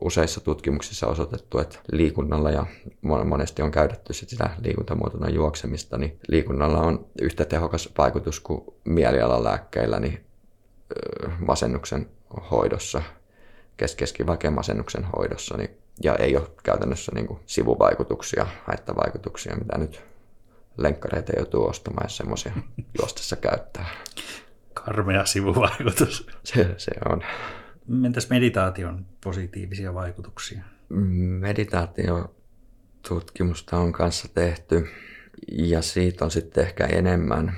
useissa 0.00 0.40
tutkimuksissa 0.40 1.06
osoitettu, 1.06 1.58
että 1.58 1.78
liikunnalla 1.92 2.50
ja 2.50 2.66
monesti 3.24 3.62
on 3.62 3.70
käytetty 3.70 4.12
sitä 4.12 4.50
liikuntamuotona 4.62 5.28
juoksemista, 5.28 5.98
niin 5.98 6.18
liikunnalla 6.28 6.80
on 6.80 7.06
yhtä 7.22 7.44
tehokas 7.44 7.92
vaikutus 7.98 8.40
kuin 8.40 8.64
mielialalääkkeillä 8.84 10.00
niin 10.00 10.24
masennuksen 11.38 12.08
hoidossa, 12.50 13.02
keski 13.76 14.24
masennuksen 14.50 15.04
hoidossa, 15.16 15.56
niin 15.56 15.70
ja 16.02 16.16
ei 16.16 16.36
ole 16.36 16.46
käytännössä 16.62 17.12
niin 17.14 17.26
kuin 17.26 17.40
sivuvaikutuksia, 17.46 18.46
haittavaikutuksia, 18.64 19.56
mitä 19.56 19.78
nyt 19.78 20.04
lenkkareita 20.76 21.32
joutuu 21.36 21.66
ostamaan, 21.66 22.04
jos 22.10 22.16
semmoisia 22.16 22.52
juostessa 22.98 23.36
käyttää. 23.36 23.86
Karmea 24.74 25.24
sivuvaikutus. 25.24 26.26
Se, 26.44 26.74
se 26.76 26.92
on. 27.08 27.22
Entäs 28.06 28.30
meditaation 28.30 29.06
positiivisia 29.24 29.94
vaikutuksia? 29.94 30.62
Meditaatiotutkimusta 31.38 33.76
on 33.76 33.92
kanssa 33.92 34.28
tehty 34.34 34.88
ja 35.52 35.82
siitä 35.82 36.24
on 36.24 36.30
sitten 36.30 36.64
ehkä 36.64 36.86
enemmän, 36.86 37.56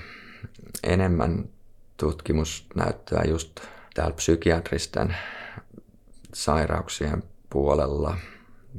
enemmän 0.83 1.48
tutkimusnäyttöä 1.96 3.22
just 3.29 3.61
täällä 3.94 4.14
psykiatristen 4.14 5.16
sairauksien 6.35 7.22
puolella 7.50 8.16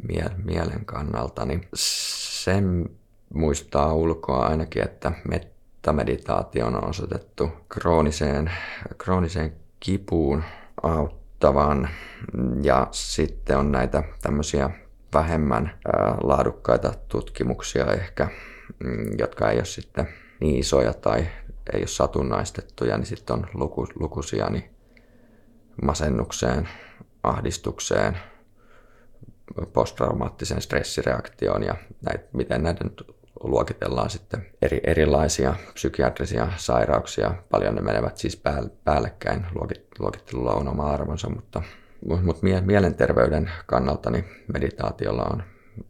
mie- 0.07 0.35
mielen 0.43 0.85
kannalta, 0.85 1.45
niin 1.45 1.67
sen 1.73 2.89
muistaa 3.33 3.93
ulkoa 3.93 4.47
ainakin, 4.47 4.83
että 4.83 5.11
metameditaatio 5.29 6.65
on 6.67 6.89
osoitettu 6.89 7.49
krooniseen, 7.69 8.51
krooniseen 8.97 9.53
kipuun 9.79 10.43
auttavan. 10.83 11.89
Ja 12.63 12.87
sitten 12.91 13.57
on 13.57 13.71
näitä 13.71 14.03
tämmöisiä 14.21 14.69
vähemmän 15.13 15.79
laadukkaita 16.23 16.93
tutkimuksia 17.07 17.85
ehkä, 17.85 18.27
mm, 18.79 19.19
jotka 19.19 19.51
ei 19.51 19.57
ole 19.57 19.65
sitten 19.65 20.07
niin 20.39 20.59
isoja 20.59 20.93
tai 20.93 21.27
ei 21.73 21.79
ole 21.79 21.87
satunnaistettuja, 21.87 22.97
niin 22.97 23.05
sitten 23.05 23.33
on 23.33 23.47
luku, 23.53 23.87
lukuisia 23.99 24.49
niin 24.49 24.69
masennukseen, 25.81 26.69
ahdistukseen, 27.23 28.17
posttraumaattiseen 29.73 30.61
stressireaktioon 30.61 31.63
ja 31.63 31.75
näitä, 32.01 32.23
miten 32.33 32.63
näiden 32.63 32.91
luokitellaan 33.43 34.09
sitten 34.09 34.45
eri, 34.61 34.81
erilaisia 34.83 35.53
psykiatrisia 35.73 36.47
sairauksia. 36.57 37.33
Paljon 37.51 37.75
ne 37.75 37.81
menevät 37.81 38.17
siis 38.17 38.41
päällekkäin. 38.83 39.45
Luokittelulla 39.99 40.53
on 40.53 40.67
oma 40.67 40.91
arvonsa, 40.91 41.29
mutta, 41.29 41.61
mutta 42.23 42.45
mielenterveyden 42.61 43.51
kannalta 43.65 44.09
niin 44.09 44.25
meditaatiolla 44.53 45.23
on, 45.23 45.43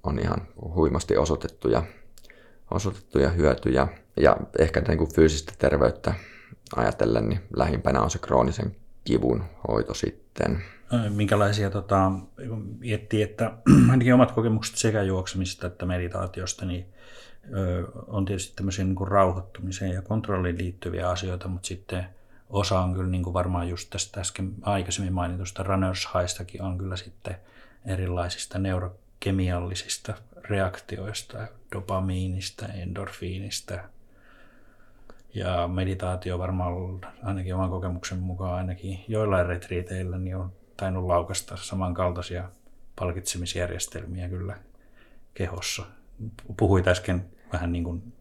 on 0.03 0.19
ihan 0.19 0.47
huimasti 0.75 1.17
osoitettuja, 1.17 1.83
osoitettuja 2.71 3.29
hyötyjä. 3.29 3.88
Ja 4.17 4.38
ehkä 4.60 4.81
niin 4.88 4.97
kuin 4.97 5.13
fyysistä 5.13 5.53
terveyttä 5.57 6.13
ajatellen, 6.75 7.29
niin 7.29 7.39
lähimpänä 7.55 8.01
on 8.01 8.10
se 8.10 8.19
kroonisen 8.19 8.75
kivun 9.03 9.43
hoito 9.67 9.93
sitten. 9.93 10.63
Minkälaisia, 11.10 11.69
tota, 11.69 12.12
miettii, 12.79 13.21
että 13.21 13.53
ainakin 13.91 14.13
omat 14.13 14.31
kokemukset 14.31 14.75
sekä 14.75 15.01
juoksemista 15.01 15.67
että 15.67 15.86
meditaatiosta, 15.86 16.65
niin 16.65 16.86
on 18.07 18.25
tietysti 18.25 18.55
tämmöisiä 18.55 18.86
niin 18.86 18.95
kuin 18.95 19.07
rauhoittumiseen 19.07 19.91
ja 19.91 20.01
kontrolliin 20.01 20.57
liittyviä 20.57 21.10
asioita, 21.10 21.47
mutta 21.47 21.67
sitten 21.67 22.05
osa 22.49 22.79
on 22.79 22.93
kyllä 22.93 23.10
niin 23.10 23.23
kuin 23.23 23.33
varmaan 23.33 23.69
just 23.69 23.89
tästä 23.89 24.21
äsken 24.21 24.53
aikaisemmin 24.62 25.13
mainitusta 25.13 25.63
runners 25.63 26.07
highstakin 26.13 26.62
on 26.62 26.77
kyllä 26.77 26.95
sitten 26.95 27.36
erilaisista 27.86 28.60
neurokemiallisista 28.60 30.13
reaktioista, 30.49 31.47
dopamiinista, 31.75 32.67
endorfiinista. 32.67 33.79
Ja 35.33 35.67
meditaatio 35.67 36.39
varmaan 36.39 36.73
ainakin 37.23 37.55
oman 37.55 37.69
kokemuksen 37.69 38.19
mukaan 38.19 38.53
ainakin 38.53 39.05
joillain 39.07 39.45
retriiteillä, 39.45 40.17
niin 40.17 40.36
on 40.36 40.51
tainnut 40.77 41.05
laukasta 41.05 41.57
samankaltaisia 41.57 42.49
palkitsemisjärjestelmiä 42.99 44.29
kyllä 44.29 44.57
kehossa. 45.33 45.86
Puhuit 46.57 46.88
äsken 46.88 47.25
vähän 47.53 47.71
niin 47.71 47.83
kuin 47.83 48.13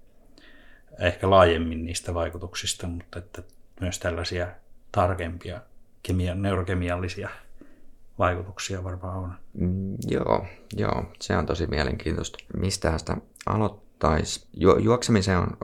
ehkä 1.01 1.31
laajemmin 1.31 1.85
niistä 1.85 2.15
vaikutuksista, 2.15 2.87
mutta 2.87 3.19
että 3.19 3.43
myös 3.81 3.99
tällaisia 3.99 4.49
tarkempia 4.93 5.61
kemia, 6.03 6.35
neurokemiallisia 6.35 7.29
vaikutuksia 8.19 8.85
varmaan 8.85 9.19
on. 9.19 9.35
Mm, 9.55 9.97
joo, 10.09 10.47
joo, 10.77 11.05
se 11.21 11.37
on 11.37 11.47
tosi 11.47 11.67
mielenkiintoista. 11.67 12.39
Mistä 12.57 12.99
sitä 12.99 13.17
aloittaisi? 13.47 14.49
Ju- 14.55 14.79
juoksemisen 14.79 15.39
on 15.39 15.57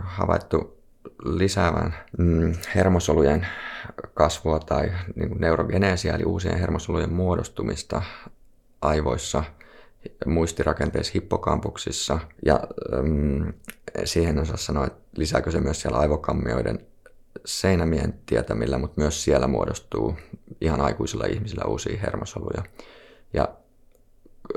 havaittu 0.00 0.78
lisäävän 1.24 1.94
mm, 2.18 2.54
hermosolujen 2.74 3.46
kasvua 4.14 4.58
tai 4.58 4.92
niin 5.16 5.40
neurogeneesiä, 5.40 6.14
eli 6.14 6.24
uusien 6.24 6.58
hermosolujen 6.58 7.12
muodostumista 7.12 8.02
aivoissa– 8.82 9.44
muistirakenteissa 10.26 11.12
hippokampuksissa. 11.14 12.18
Ja 12.46 12.60
ähm, 12.94 13.48
siihen 14.04 14.38
osaa 14.38 14.56
sanoa, 14.56 14.86
että 14.86 15.00
lisääkö 15.16 15.50
se 15.50 15.60
myös 15.60 15.80
siellä 15.80 15.98
aivokammioiden 15.98 16.86
seinämien 17.44 18.14
tietämillä, 18.26 18.78
mutta 18.78 19.00
myös 19.00 19.24
siellä 19.24 19.46
muodostuu 19.46 20.16
ihan 20.60 20.80
aikuisilla 20.80 21.26
ihmisillä 21.26 21.64
uusia 21.64 21.98
hermosoluja. 21.98 22.62
Ja 23.32 23.48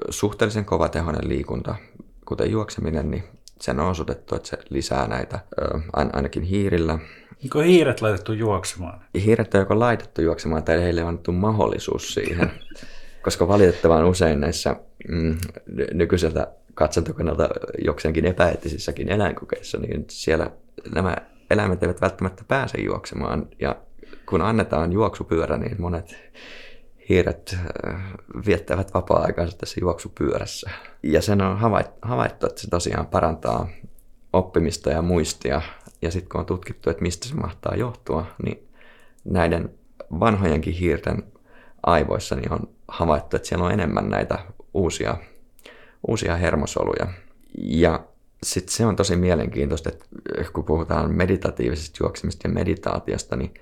suhteellisen 0.10 0.66
kovatehoinen 0.66 1.30
liikunta, 1.30 1.76
kuten 2.26 2.52
juokseminen, 2.52 3.12
niin 3.12 3.24
sen 3.62 3.80
on 3.80 3.88
osoitettu, 3.88 4.36
että 4.36 4.50
se 4.50 4.58
lisää 4.70 5.08
näitä 5.08 5.40
ainakin 6.14 6.44
hiirillä. 6.44 7.00
Onko 7.44 7.60
hiiret 7.60 8.02
laitettu 8.02 8.34
juoksemaan? 8.34 9.02
Hiiret 9.26 9.54
on 9.54 9.60
joko 9.60 9.80
laitettu 9.80 10.22
juoksemaan 10.22 10.64
tai 10.64 10.82
heille 10.82 11.02
on 11.02 11.08
annettu 11.08 11.32
mahdollisuus 11.32 12.14
siihen. 12.14 12.52
koska 13.22 13.48
valitettavan 13.48 14.06
usein 14.06 14.40
näissä 14.40 14.76
mm, 15.10 15.38
nykyiseltä 15.94 16.48
katsantokannalta 16.74 17.50
jokseenkin 17.86 18.26
epäeettisissäkin 18.26 19.10
eläinkokeissa, 19.10 19.78
niin 19.78 20.06
siellä 20.10 20.52
nämä 20.96 21.16
eläimet 21.50 21.84
eivät 21.84 22.02
välttämättä 22.02 22.44
pääse 22.48 22.82
juoksemaan. 22.82 23.48
Ja 23.60 23.76
kun 24.26 24.42
annetaan 24.42 24.92
juoksupyörä, 24.92 25.58
niin 25.58 25.82
monet 25.82 26.16
hiiret 27.10 27.58
äh, 27.88 28.04
viettävät 28.46 28.94
vapaa-aikansa 28.94 29.58
tässä 29.58 29.80
juoksupyörässä. 29.82 30.70
Ja 31.04 31.22
sen 31.22 31.42
on 31.42 31.58
havaittu, 32.02 32.46
että 32.46 32.62
se 32.62 32.70
tosiaan 32.70 33.08
parantaa 33.08 33.68
oppimista 34.34 34.90
ja 34.90 35.02
muistia. 35.02 35.62
Ja 36.02 36.12
sitten 36.12 36.30
kun 36.30 36.40
on 36.40 36.46
tutkittu, 36.46 36.90
että 36.90 37.02
mistä 37.02 37.28
se 37.28 37.36
mahtaa 37.36 37.76
johtua, 37.76 38.26
niin 38.44 38.68
näiden 39.24 39.70
vanhojenkin 40.20 40.74
hiirten 40.74 41.24
aivoissa 41.84 42.36
niin 42.36 42.54
on 42.54 42.70
havaittu, 42.88 43.36
että 43.36 43.48
siellä 43.48 43.66
on 43.66 43.72
enemmän 43.72 44.10
näitä 44.10 44.40
uusia, 44.74 45.18
uusia 46.08 46.36
hermosoluja. 46.38 47.08
Ja 47.58 48.06
sitten 48.44 48.76
se 48.76 48.86
on 48.86 48.96
tosi 48.96 49.16
mielenkiintoista, 49.16 49.90
että 49.90 50.06
kun 50.54 50.64
puhutaan 50.64 51.16
meditatiivisesta 51.16 51.98
juoksemista 52.04 52.48
ja 52.48 52.54
meditaatiosta, 52.54 53.36
niin 53.36 53.54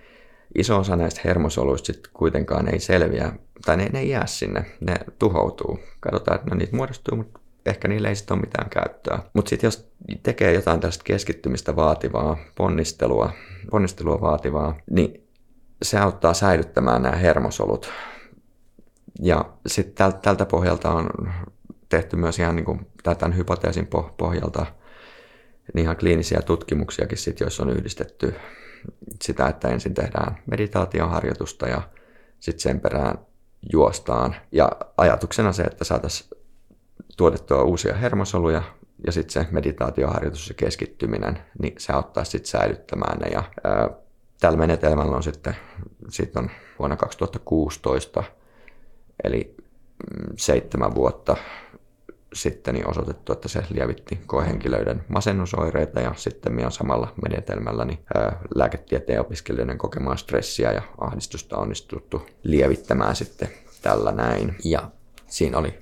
iso 0.58 0.78
osa 0.78 0.96
näistä 0.96 1.22
hermosoluista 1.26 1.86
sitten 1.86 2.12
kuitenkaan 2.14 2.74
ei 2.74 2.80
selviä, 2.80 3.32
tai 3.66 3.78
ne, 3.78 3.90
ne 3.94 4.00
ei 4.00 4.10
jää 4.10 4.26
sinne, 4.26 4.66
ne 4.80 4.96
tuhoutuu. 5.20 5.80
Katsotaan, 6.00 6.36
että 6.36 6.50
no 6.50 6.56
niitä 6.56 6.76
muodostuu, 6.76 7.18
mutta 7.18 7.40
ehkä 7.66 7.88
niillä 7.88 8.10
ei 8.10 8.16
sitten 8.16 8.36
ole 8.36 8.42
mitään 8.42 8.70
käyttöä. 8.70 9.20
Mutta 9.34 9.50
sitten 9.50 9.68
jos 9.68 9.92
tekee 10.24 10.54
jotain 10.54 10.80
tästä 10.80 11.04
keskittymistä 11.04 11.76
vaativaa, 11.76 12.38
ponnistelua, 12.56 13.34
ponnistelua 13.72 14.22
vaativaa, 14.22 14.78
niin 14.90 15.28
se 15.82 16.00
auttaa 16.00 16.34
säilyttämään 16.34 17.02
nämä 17.02 17.16
hermosolut 17.16 17.90
ja 19.20 19.46
sitten 19.68 20.14
tältä, 20.22 20.46
pohjalta 20.46 20.92
on 20.92 21.10
tehty 21.90 22.16
myös 22.16 22.40
ihan 22.40 22.56
niin 22.56 22.66
kuin, 22.66 22.88
tämän 23.04 23.38
hypoteesin 23.38 23.88
pohjalta 24.18 24.66
niin 25.74 25.84
ihan 25.84 25.98
kliinisiä 25.98 26.42
tutkimuksiakin, 26.42 27.18
sit, 27.18 27.40
joissa 27.40 27.64
on 27.64 27.70
yhdistetty 27.70 28.36
sitä, 29.22 29.48
että 29.48 29.68
ensin 29.68 29.94
tehdään 29.94 30.38
meditaatioharjoitusta 30.46 31.68
ja 31.68 31.82
sitten 32.40 32.62
sen 32.62 32.80
perään 32.80 33.20
juostaan. 33.74 34.36
Ja 34.52 34.72
ajatuksena 34.98 35.54
se, 35.54 35.64
että 35.64 35.84
saataisiin 35.84 36.30
tuotettua 37.18 37.64
uusia 37.64 37.96
hermosoluja 37.96 38.62
ja 39.06 39.12
sitten 39.12 39.44
se 39.46 39.52
meditaatioharjoitus 39.52 40.50
ja 40.50 40.56
keskittyminen, 40.56 41.40
niin 41.62 41.76
se 41.78 41.94
auttaa 41.94 42.24
sitten 42.24 42.50
säilyttämään 42.50 43.20
ne. 43.20 43.28
Ja, 43.28 43.44
ää, 43.64 43.90
tällä 44.40 44.58
menetelmällä 44.58 45.16
on 45.16 45.24
sitten 45.24 45.56
sit 46.10 46.38
on 46.38 46.50
vuonna 46.80 46.98
2016 46.98 48.24
Eli 49.24 49.56
mm, 49.58 50.34
seitsemän 50.38 50.96
vuotta 50.96 51.36
sitten 52.34 52.74
niin 52.74 52.90
osoitettu, 52.90 53.34
että 53.34 53.48
se 53.48 53.64
lievitti 53.70 54.20
koehenkilöiden 54.26 55.04
masennusoireita 55.08 56.00
ja 56.00 56.14
sitten 56.18 56.66
on 56.66 56.72
samalla 56.72 57.14
menetelmällä 57.22 57.86
niin, 57.86 58.00
ää, 58.16 58.40
lääketieteen 58.56 59.22
opiskelijoiden 59.22 59.78
kokemaan 59.78 60.18
stressiä 60.18 60.72
ja 60.72 60.82
ahdistusta 60.98 61.58
onnistuttu 61.58 62.28
lievittämään 62.44 63.16
sitten 63.16 63.50
tällä 63.82 64.12
näin. 64.12 64.56
Ja 64.64 64.92
siinä 65.28 65.58
oli 65.58 65.80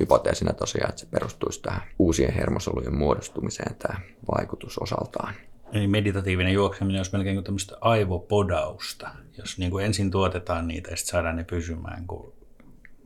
hypoteesina 0.00 0.52
tosiaan, 0.52 0.88
että 0.88 1.00
se 1.00 1.06
perustuisi 1.10 1.62
tähän 1.62 1.82
uusien 1.98 2.34
hermosolujen 2.34 2.96
muodostumiseen 2.96 3.74
tämä 3.74 4.00
vaikutus 4.36 4.78
osaltaan. 4.78 5.34
Eli 5.72 5.86
meditatiivinen 5.86 6.52
juokseminen 6.52 6.98
olisi 6.98 7.12
melkein 7.12 7.36
kuin 7.36 7.44
tämmöistä 7.44 7.76
aivopodausta, 7.80 9.10
jos 9.38 9.58
niin 9.58 9.70
kuin 9.70 9.84
ensin 9.84 10.10
tuotetaan 10.10 10.68
niitä 10.68 10.90
ja 10.90 10.96
sitten 10.96 11.10
saadaan 11.10 11.36
ne 11.36 11.44
pysymään, 11.44 12.06
kun 12.06 12.39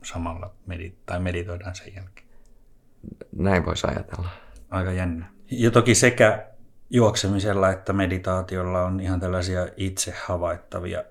samalla 0.05 0.53
medit- 0.69 0.97
tai 1.05 1.19
meditoidaan 1.19 1.75
sen 1.75 1.93
jälkeen. 1.95 2.27
Näin 3.35 3.65
voisi 3.65 3.87
ajatella. 3.87 4.29
Aika 4.69 4.91
jännä. 4.91 5.25
Ja 5.51 5.71
toki 5.71 5.95
sekä 5.95 6.47
juoksemisella 6.89 7.71
että 7.71 7.93
meditaatiolla 7.93 8.81
on 8.81 8.99
ihan 8.99 9.19
tällaisia 9.19 9.67
itse 9.77 10.13
havaittavia 10.25 11.03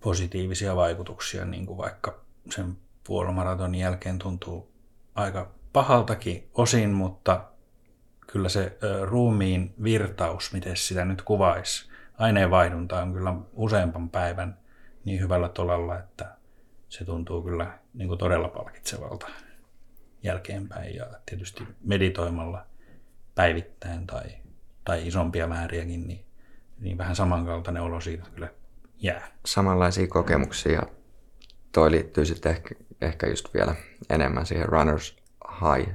positiivisia 0.00 0.76
vaikutuksia, 0.76 1.44
niin 1.44 1.66
kuin 1.66 1.78
vaikka 1.78 2.20
sen 2.50 2.76
puolimaratonin 3.06 3.80
jälkeen 3.80 4.18
tuntuu 4.18 4.72
aika 5.14 5.50
pahaltakin 5.72 6.48
osin, 6.54 6.90
mutta 6.90 7.44
kyllä 8.26 8.48
se 8.48 8.78
ruumiin 9.02 9.74
virtaus, 9.82 10.52
miten 10.52 10.76
sitä 10.76 11.04
nyt 11.04 11.22
kuvaisi, 11.22 11.90
aineenvaihdunta 12.18 13.02
on 13.02 13.12
kyllä 13.12 13.34
useampan 13.52 14.10
päivän 14.10 14.58
niin 15.04 15.20
hyvällä 15.20 15.48
tolalla, 15.48 15.98
että 15.98 16.36
se 16.90 17.04
tuntuu 17.04 17.42
kyllä 17.42 17.78
niin 17.94 18.08
kuin 18.08 18.18
todella 18.18 18.48
palkitsevalta 18.48 19.28
jälkeenpäin 20.22 20.94
ja 20.94 21.06
tietysti 21.26 21.64
meditoimalla 21.84 22.66
päivittäin 23.34 24.06
tai, 24.06 24.24
tai 24.84 25.06
isompia 25.06 25.46
määriäkin, 25.46 26.08
niin, 26.08 26.24
niin 26.78 26.98
vähän 26.98 27.16
samankaltainen 27.16 27.82
olo 27.82 28.00
siitä 28.00 28.24
kyllä 28.34 28.48
jää. 28.98 29.28
Samanlaisia 29.46 30.08
kokemuksia. 30.08 30.82
Toi 31.72 31.90
liittyy 31.90 32.24
sitten 32.24 32.52
ehkä, 32.52 32.74
ehkä 33.00 33.26
just 33.26 33.54
vielä 33.54 33.74
enemmän 34.10 34.46
siihen 34.46 34.68
runners 34.68 35.16
high 35.60 35.90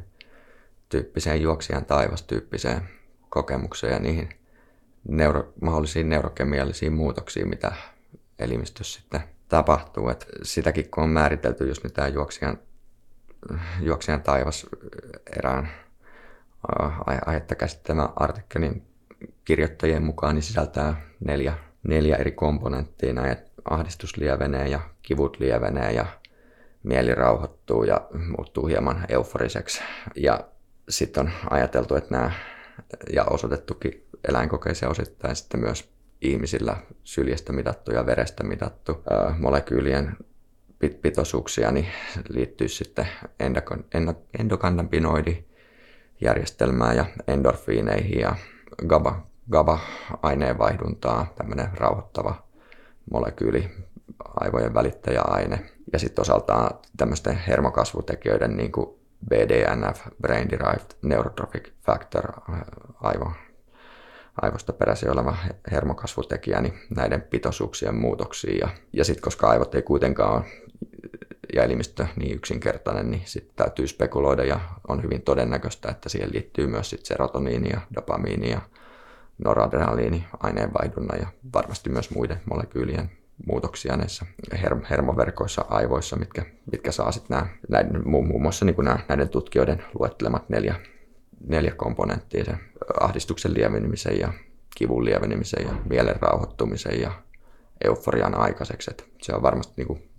tyyppiseen 0.89 1.41
juoksijan 1.41 1.85
taivas 1.85 2.23
tyyppiseen 2.23 2.81
kokemukseen 3.29 3.93
ja 3.93 3.99
niihin 3.99 4.29
neuro, 5.07 5.53
mahdollisia 5.61 6.03
neurokemiallisia 6.03 6.91
muutoksia, 6.91 7.45
mitä 7.45 7.71
elimistössä 8.39 9.01
sitten 9.01 9.34
tapahtuu. 9.49 10.09
Et 10.09 10.25
sitäkin 10.43 10.91
kun 10.91 11.03
on 11.03 11.09
määritelty 11.09 11.67
just 11.67 11.83
nyt 11.83 11.93
tämä 11.93 12.07
juoksijan, 12.07 12.57
juoksijan 13.81 14.21
taivas 14.21 14.65
erään 15.37 15.69
aihetta 17.25 17.55
käsittämä 17.55 18.09
artikkelin 18.15 18.87
kirjoittajien 19.45 20.03
mukaan, 20.03 20.35
niin 20.35 20.43
sisältää 20.43 21.01
neljä, 21.19 21.57
neljä 21.87 22.15
eri 22.15 22.31
komponenttia. 22.31 23.13
Näin, 23.13 23.37
ahdistus 23.69 24.17
lievenee 24.17 24.67
ja 24.67 24.79
kivut 25.01 25.39
lievenee 25.39 25.91
ja 25.91 26.05
mieli 26.83 27.15
rauhoittuu 27.15 27.83
ja 27.83 28.07
muuttuu 28.27 28.67
hieman 28.67 29.05
euforiseksi. 29.09 29.81
Ja 30.15 30.39
sitten 30.89 31.25
on 31.25 31.31
ajateltu, 31.49 31.95
että 31.95 32.15
nämä, 32.15 32.31
ja 33.13 33.23
osoitettukin 33.23 34.07
eläinkokeisia 34.27 34.89
osittain 34.89 35.35
sitten 35.35 35.59
myös 35.59 35.94
ihmisillä 36.31 36.77
syljestä 37.03 37.53
mitattu 37.53 37.91
ja 37.91 38.05
verestä 38.05 38.43
mitattu 38.43 39.03
ää, 39.09 39.35
molekyylien 39.39 40.17
pitoisuuksia, 41.01 41.71
niin 41.71 41.87
liittyy 42.29 42.67
sitten 42.67 43.07
endokannabinoidijärjestelmään 44.39 46.95
ja 46.95 47.05
endorfiineihin 47.27 48.19
ja 48.19 48.35
GABA, 48.87 49.25
GABA-aineenvaihduntaa, 49.51 51.33
tämmöinen 51.35 51.69
rauhoittava 51.73 52.43
molekyyli, 53.11 53.69
aivojen 54.39 54.73
välittäjäaine. 54.73 55.59
Ja 55.93 55.99
sitten 55.99 56.21
osaltaan 56.21 56.79
tämmöisten 56.97 57.35
hermokasvutekijöiden 57.35 58.57
niin 58.57 58.71
kuin 58.71 58.99
BDNF, 59.29 60.01
Brain 60.21 60.49
Derived 60.49 60.91
Neurotrophic 61.01 61.71
Factor, 61.85 62.31
aivo, 63.01 63.31
aivosta 64.41 64.73
peräisin 64.73 65.11
oleva 65.11 65.37
hermokasvutekijä, 65.71 66.61
niin 66.61 66.73
näiden 66.95 67.21
pitoisuuksien 67.21 67.95
muutoksiin. 67.95 68.57
Ja, 68.59 68.69
ja 68.93 69.05
sitten 69.05 69.23
koska 69.23 69.49
aivot 69.49 69.75
ei 69.75 69.81
kuitenkaan 69.81 70.33
ole 70.33 70.45
ja 71.55 71.63
elimistö 71.63 72.07
niin 72.15 72.35
yksinkertainen, 72.35 73.11
niin 73.11 73.21
sitten 73.25 73.55
täytyy 73.55 73.87
spekuloida 73.87 74.43
ja 74.43 74.59
on 74.87 75.03
hyvin 75.03 75.21
todennäköistä, 75.21 75.89
että 75.91 76.09
siihen 76.09 76.33
liittyy 76.33 76.67
myös 76.67 76.89
sit 76.89 77.05
serotoniini 77.05 77.69
ja 77.69 77.81
dopamiini 77.95 78.51
ja 78.51 78.61
noradrenaliini 79.37 80.27
aineenvaihdunnan 80.39 81.19
ja 81.19 81.27
varmasti 81.53 81.89
myös 81.89 82.11
muiden 82.11 82.41
molekyylien 82.45 83.11
muutoksia 83.45 83.97
näissä 83.97 84.25
her- 84.53 84.85
hermoverkoissa 84.89 85.65
aivoissa, 85.69 86.15
mitkä, 86.15 86.45
mitkä 86.71 86.91
saa 86.91 87.11
sitten 87.11 87.37
näiden, 87.69 88.09
muun 88.09 88.41
muassa 88.41 88.65
niin 88.65 88.75
nämä, 88.77 88.99
näiden 89.09 89.29
tutkijoiden 89.29 89.83
luettelemat 89.99 90.49
neljä, 90.49 90.75
neljä 91.47 91.71
komponenttia, 91.75 92.45
se 92.45 92.57
ahdistuksen 93.01 93.53
lievenemisen 93.53 94.19
ja 94.19 94.33
kivun 94.75 95.05
lievenemisen 95.05 95.65
ja 95.65 95.73
mielen 95.89 96.15
rauhoittumisen 96.21 97.01
ja 97.01 97.11
euforian 97.83 98.35
aikaiseksi. 98.35 98.91
Et 98.91 99.09
se 99.21 99.35
on 99.35 99.41
varmasti 99.41 99.73
niin 99.77 99.87
kuin 99.87 100.09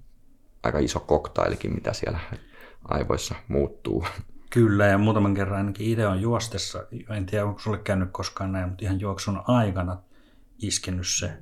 aika 0.62 0.79
iso 0.79 1.01
koktailikin, 1.01 1.75
mitä 1.75 1.93
siellä 1.93 2.19
aivoissa 2.85 3.35
muuttuu. 3.49 4.07
Kyllä, 4.51 4.87
ja 4.87 4.99
muutaman 4.99 5.35
kerran 5.35 5.59
ainakin 5.59 5.87
itse 5.87 6.07
on 6.07 6.21
juostessa, 6.21 6.87
en 7.17 7.27
tiedä 7.27 7.45
onko 7.45 7.59
sulle 7.61 7.79
käynyt 7.79 8.09
koskaan 8.12 8.53
näin, 8.53 8.69
mutta 8.69 8.85
ihan 8.85 9.01
juoksun 9.01 9.43
aikana 9.47 10.03
iskenyt 10.62 11.07
se. 11.07 11.33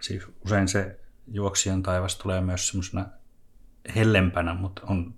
Siis 0.00 0.26
usein 0.44 0.68
se 0.68 1.00
juoksijan 1.26 1.82
taivas 1.82 2.16
tulee 2.16 2.40
myös 2.40 2.68
semmoisena 2.68 3.06
hellempänä, 3.96 4.54
mutta 4.54 4.82
on 4.86 5.14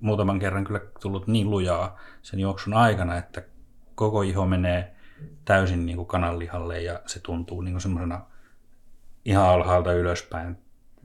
muutaman 0.00 0.38
kerran 0.38 0.64
kyllä 0.64 0.80
tullut 1.00 1.26
niin 1.26 1.50
lujaa 1.50 1.98
sen 2.22 2.40
juoksun 2.40 2.74
aikana, 2.74 3.16
että 3.16 3.42
koko 3.94 4.22
iho 4.22 4.46
menee 4.46 4.94
täysin 5.44 5.86
niin 5.86 5.96
kuin 5.96 6.08
kananlihalle 6.08 6.82
ja 6.82 7.00
se 7.06 7.20
tuntuu 7.20 7.60
niin 7.60 7.80
semmoisena 7.80 8.26
ihan 9.24 9.48
alhaalta 9.48 9.92
ylöspäin 9.92 10.56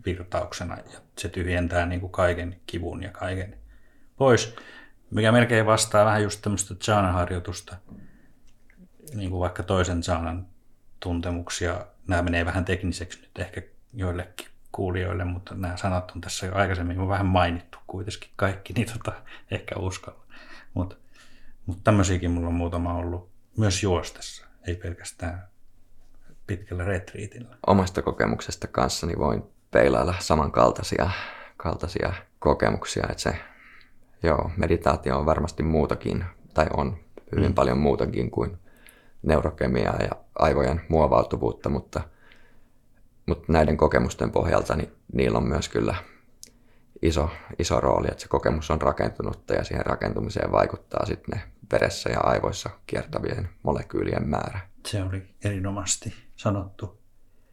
virtauksena 0.05 0.77
ja 0.93 0.99
se 1.17 1.29
tyhjentää 1.29 1.85
niin 1.85 2.01
kuin 2.01 2.11
kaiken 2.11 2.61
kivun 2.67 3.03
ja 3.03 3.11
kaiken 3.11 3.57
pois, 4.17 4.55
mikä 5.11 5.31
melkein 5.31 5.65
vastaa 5.65 6.05
vähän 6.05 6.23
just 6.23 6.41
tämmöistä 6.41 6.75
jhana-harjoitusta, 6.87 7.75
niin 9.13 9.29
kuin 9.29 9.39
vaikka 9.39 9.63
toisen 9.63 10.01
jhanan 10.07 10.47
tuntemuksia. 10.99 11.85
Nämä 12.07 12.21
menee 12.21 12.45
vähän 12.45 12.65
tekniseksi 12.65 13.21
nyt 13.21 13.39
ehkä 13.39 13.61
joillekin 13.93 14.47
kuulijoille, 14.71 15.23
mutta 15.23 15.55
nämä 15.55 15.77
sanat 15.77 16.11
on 16.15 16.21
tässä 16.21 16.45
jo 16.45 16.55
aikaisemmin 16.55 17.07
vähän 17.07 17.25
mainittu 17.25 17.77
kuitenkin 17.87 18.29
kaikki, 18.35 18.73
niin 18.73 18.87
tota, 18.93 19.13
ehkä 19.51 19.75
uskalla. 19.75 20.23
Mutta 20.73 20.95
mut 21.69 21.83
tämmöisiäkin 21.83 22.31
mulla 22.31 22.47
on 22.47 22.53
muutama 22.53 22.93
ollut 22.93 23.29
myös 23.57 23.83
juostessa, 23.83 24.45
ei 24.67 24.75
pelkästään 24.75 25.47
pitkällä 26.47 26.85
retriitillä. 26.85 27.57
Omasta 27.67 28.01
kokemuksesta 28.01 28.67
kanssani 28.67 29.13
voin 29.17 29.43
peilailla 29.71 30.15
samankaltaisia 30.19 31.09
kaltaisia 31.57 32.13
kokemuksia, 32.39 33.03
että 33.09 33.23
se 33.23 33.35
joo, 34.23 34.51
meditaatio 34.57 35.17
on 35.17 35.25
varmasti 35.25 35.63
muutakin, 35.63 36.25
tai 36.53 36.67
on 36.77 36.97
hyvin 37.35 37.49
mm. 37.49 37.53
paljon 37.53 37.77
muutakin 37.77 38.31
kuin 38.31 38.57
neurokemiaa 39.21 39.97
ja 40.01 40.11
aivojen 40.39 40.81
muovautuvuutta, 40.89 41.69
mutta, 41.69 42.01
mutta 43.25 43.53
näiden 43.53 43.77
kokemusten 43.77 44.31
pohjalta 44.31 44.75
niin 44.75 44.91
niillä 45.13 45.37
on 45.37 45.47
myös 45.47 45.69
kyllä 45.69 45.95
iso, 47.01 47.29
iso 47.59 47.79
rooli, 47.79 48.07
että 48.11 48.21
se 48.21 48.27
kokemus 48.27 48.71
on 48.71 48.81
rakentunutta 48.81 49.53
ja 49.53 49.63
siihen 49.63 49.85
rakentumiseen 49.85 50.51
vaikuttaa 50.51 51.05
sitten 51.05 51.39
ne 51.39 51.58
veressä 51.71 52.09
ja 52.09 52.19
aivoissa 52.19 52.69
kiertävien 52.87 53.49
molekyylien 53.63 54.29
määrä. 54.29 54.59
Se 54.87 55.03
oli 55.03 55.29
erinomaisesti 55.43 56.13
sanottu 56.35 56.99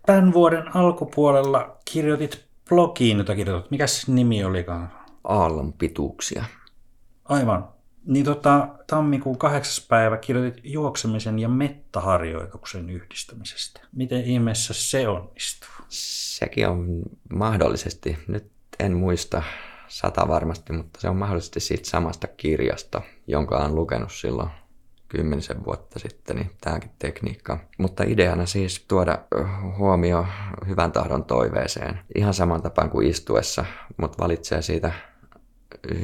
tämän 0.06 0.32
vuoden 0.32 0.76
alkupuolella 0.76 1.76
kirjoitit 1.84 2.46
blogiin, 2.68 3.18
jota 3.18 3.34
kirjoitit. 3.34 3.70
Mikäs 3.70 4.08
nimi 4.08 4.44
olikaan? 4.44 4.92
Aallon 5.24 5.72
pituuksia. 5.72 6.44
Aivan. 7.24 7.68
Niin 8.06 8.24
tota, 8.24 8.68
tammikuun 8.86 9.38
kahdeksas 9.38 9.86
päivä 9.86 10.16
kirjoitit 10.16 10.64
juoksemisen 10.64 11.38
ja 11.38 11.48
mettaharjoituksen 11.48 12.90
yhdistämisestä. 12.90 13.80
Miten 13.92 14.24
ihmeessä 14.24 14.74
se 14.74 15.08
onnistuu? 15.08 15.68
Sekin 15.88 16.68
on 16.68 17.02
mahdollisesti, 17.32 18.18
nyt 18.28 18.50
en 18.78 18.96
muista 18.96 19.42
sata 19.88 20.28
varmasti, 20.28 20.72
mutta 20.72 21.00
se 21.00 21.08
on 21.08 21.16
mahdollisesti 21.16 21.60
siitä 21.60 21.90
samasta 21.90 22.26
kirjasta, 22.26 23.02
jonka 23.26 23.56
olen 23.56 23.74
lukenut 23.74 24.12
silloin 24.12 24.50
kymmenisen 25.08 25.64
vuotta 25.64 25.98
sitten, 25.98 26.36
niin 26.36 26.50
tämäkin 26.60 26.90
tekniikka. 26.98 27.58
Mutta 27.78 28.04
ideana 28.06 28.46
siis 28.46 28.84
tuoda 28.88 29.18
huomio 29.78 30.26
hyvän 30.66 30.92
tahdon 30.92 31.24
toiveeseen 31.24 31.98
ihan 32.14 32.34
saman 32.34 32.62
tapaan 32.62 32.90
kuin 32.90 33.08
istuessa, 33.08 33.64
mutta 33.96 34.22
valitsee 34.22 34.62
siitä 34.62 34.92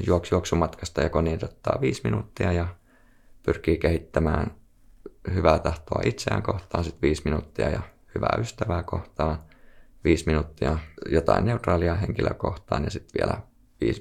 juoks, 0.07 0.31
juoksumatkasta 0.31 1.03
joko 1.03 1.21
niin 1.21 1.45
ottaa 1.45 1.79
viisi 1.81 2.01
minuuttia 2.05 2.53
ja 2.53 2.67
pyrkii 3.43 3.79
kehittämään 3.79 4.55
hyvää 5.35 5.59
tahtoa 5.59 6.03
itseään 6.05 6.43
kohtaan, 6.43 6.85
sitten 6.85 7.03
viisi 7.03 7.23
minuuttia 7.25 7.71
ja 7.71 7.81
hyvää 8.15 8.37
ystävää 8.41 8.83
kohtaan, 8.83 9.39
viisi 10.05 10.27
minuuttia 10.27 10.79
jotain 11.11 11.45
neutraalia 11.45 11.95
henkilöä 11.95 12.35
kohtaan 12.35 12.85
ja 12.85 12.91
sitten 12.91 13.21
vielä 13.21 13.41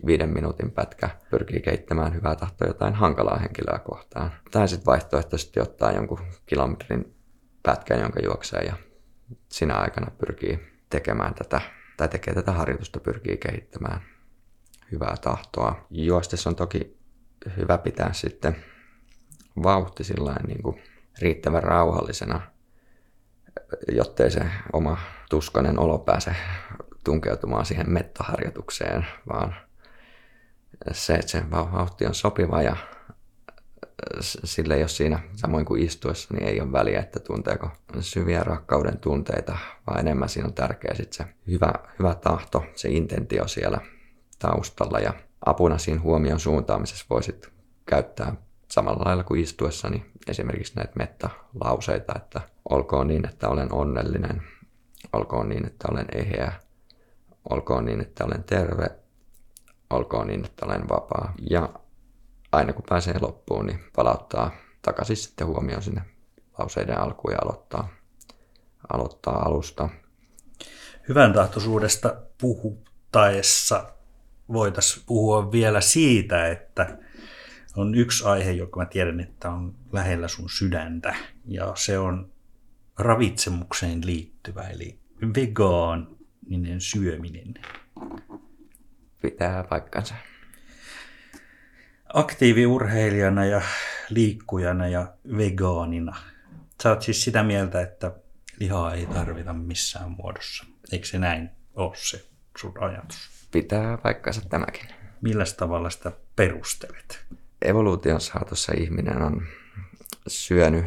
viiden 0.05 0.29
minuutin 0.29 0.71
pätkä 0.71 1.09
pyrkii 1.29 1.61
kehittämään 1.61 2.13
hyvää 2.13 2.35
tahtoa 2.35 2.67
jotain 2.67 2.93
hankalaa 2.93 3.39
henkilöä 3.39 3.79
kohtaan. 3.79 4.31
Tai 4.51 4.67
sitten 4.67 4.85
vaihtoehtoisesti 4.85 5.59
ottaa 5.59 5.91
jonkun 5.91 6.19
kilometrin 6.45 7.15
pätkän, 7.63 7.99
jonka 7.99 8.19
juoksee 8.23 8.61
ja 8.61 8.73
sinä 9.49 9.75
aikana 9.75 10.11
pyrkii 10.11 10.59
tekemään 10.89 11.33
tätä, 11.33 11.61
tai 11.97 12.07
tekee 12.09 12.33
tätä 12.33 12.51
harjoitusta, 12.51 12.99
pyrkii 12.99 13.37
kehittämään 13.37 14.01
hyvää 14.91 15.15
tahtoa. 15.21 15.85
Juostessa 15.89 16.49
on 16.49 16.55
toki 16.55 16.97
hyvä 17.57 17.77
pitää 17.77 18.13
sitten 18.13 18.55
vauhti 19.63 20.03
niin 20.47 20.63
kuin 20.63 20.81
riittävän 21.21 21.63
rauhallisena, 21.63 22.41
jottei 23.91 24.31
se 24.31 24.45
oma 24.73 24.97
tuskanen 25.29 25.79
olo 25.79 25.99
pääse 25.99 26.35
tunkeutumaan 27.03 27.65
siihen 27.65 27.89
mettaharjoitukseen, 27.89 29.07
vaan 29.33 29.55
se, 30.91 31.13
että 31.13 31.31
se 31.31 31.51
vauhti 31.51 32.05
on 32.05 32.15
sopiva 32.15 32.61
ja 32.61 32.75
sille 34.21 34.77
jos 34.77 34.97
siinä 34.97 35.19
samoin 35.35 35.65
kuin 35.65 35.83
istuessa, 35.83 36.33
niin 36.33 36.47
ei 36.47 36.61
ole 36.61 36.71
väliä, 36.71 36.99
että 36.99 37.19
tunteeko 37.19 37.69
syviä 37.99 38.43
rakkauden 38.43 38.97
tunteita, 38.97 39.57
vaan 39.87 39.99
enemmän 39.99 40.29
siinä 40.29 40.47
on 40.47 40.53
tärkeä 40.53 40.93
sitten 40.95 41.27
se 41.27 41.33
hyvä, 41.47 41.73
hyvä 41.99 42.15
tahto, 42.15 42.63
se 42.75 42.89
intentio 42.89 43.47
siellä 43.47 43.79
taustalla 44.39 44.99
ja 44.99 45.13
apuna 45.45 45.77
siinä 45.77 46.01
huomion 46.01 46.39
suuntaamisessa 46.39 47.05
voisit 47.09 47.49
käyttää 47.85 48.35
samalla 48.67 49.05
lailla 49.05 49.23
kuin 49.23 49.41
istuessa, 49.41 49.89
niin 49.89 50.05
esimerkiksi 50.27 50.75
näitä 50.75 50.93
metta-lauseita, 50.95 52.13
että 52.15 52.41
olkoon 52.69 53.07
niin, 53.07 53.29
että 53.29 53.49
olen 53.49 53.73
onnellinen, 53.73 54.43
olkoon 55.13 55.49
niin, 55.49 55.67
että 55.67 55.87
olen 55.91 56.05
eheä, 56.15 56.53
olkoon 57.49 57.85
niin, 57.85 58.01
että 58.01 58.25
olen 58.25 58.43
terve, 58.43 58.87
olkoon 59.91 60.27
niin, 60.27 60.45
että 60.45 60.65
olen 60.65 60.89
vapaa. 60.89 61.33
Ja 61.49 61.69
aina 62.51 62.73
kun 62.73 62.83
pääsee 62.89 63.19
loppuun, 63.21 63.65
niin 63.65 63.79
palauttaa 63.95 64.51
takaisin 64.81 65.17
sitten 65.17 65.47
huomioon 65.47 65.81
sinne 65.81 66.01
lauseiden 66.57 66.99
alkuun 66.99 67.33
ja 67.33 67.39
aloittaa 67.41 67.89
aloittaa 68.93 69.41
alusta. 69.45 69.89
Hyvän 71.09 71.33
tahtoisuudesta 71.33 72.15
puhuttaessa 72.41 73.93
voitaisiin 74.53 75.03
puhua 75.05 75.51
vielä 75.51 75.81
siitä, 75.81 76.47
että 76.47 76.97
on 77.75 77.95
yksi 77.95 78.25
aihe, 78.25 78.51
joka 78.51 78.79
mä 78.79 78.85
tiedän, 78.85 79.19
että 79.19 79.49
on 79.49 79.75
lähellä 79.91 80.27
sun 80.27 80.49
sydäntä, 80.49 81.15
ja 81.45 81.71
se 81.75 81.99
on 81.99 82.31
ravitsemukseen 82.99 84.05
liittyvä, 84.05 84.61
eli 84.61 84.99
vegaaninen 85.35 86.81
syöminen. 86.81 87.53
Pitää 89.21 89.63
paikkansa. 89.63 90.15
Aktiiviurheilijana 92.13 93.45
ja 93.45 93.61
liikkujana 94.09 94.87
ja 94.87 95.13
vegaanina. 95.37 96.17
Sä 96.83 96.89
oot 96.89 97.01
siis 97.01 97.23
sitä 97.23 97.43
mieltä, 97.43 97.81
että 97.81 98.11
lihaa 98.59 98.93
ei 98.93 99.05
tarvita 99.05 99.53
missään 99.53 100.11
muodossa. 100.11 100.65
Eikö 100.91 101.05
se 101.05 101.19
näin 101.19 101.49
ole 101.75 101.95
se 101.95 102.25
sun 102.57 102.73
ajatus? 102.83 103.47
Pitää 103.51 103.97
paikkansa 103.97 104.41
tämäkin. 104.49 104.87
Millä 105.21 105.43
tavalla 105.57 105.89
sitä 105.89 106.11
perustelet? 106.35 107.25
Evoluution 107.61 108.21
saatossa 108.21 108.73
ihminen 108.77 109.21
on 109.21 109.47
syönyt 110.27 110.85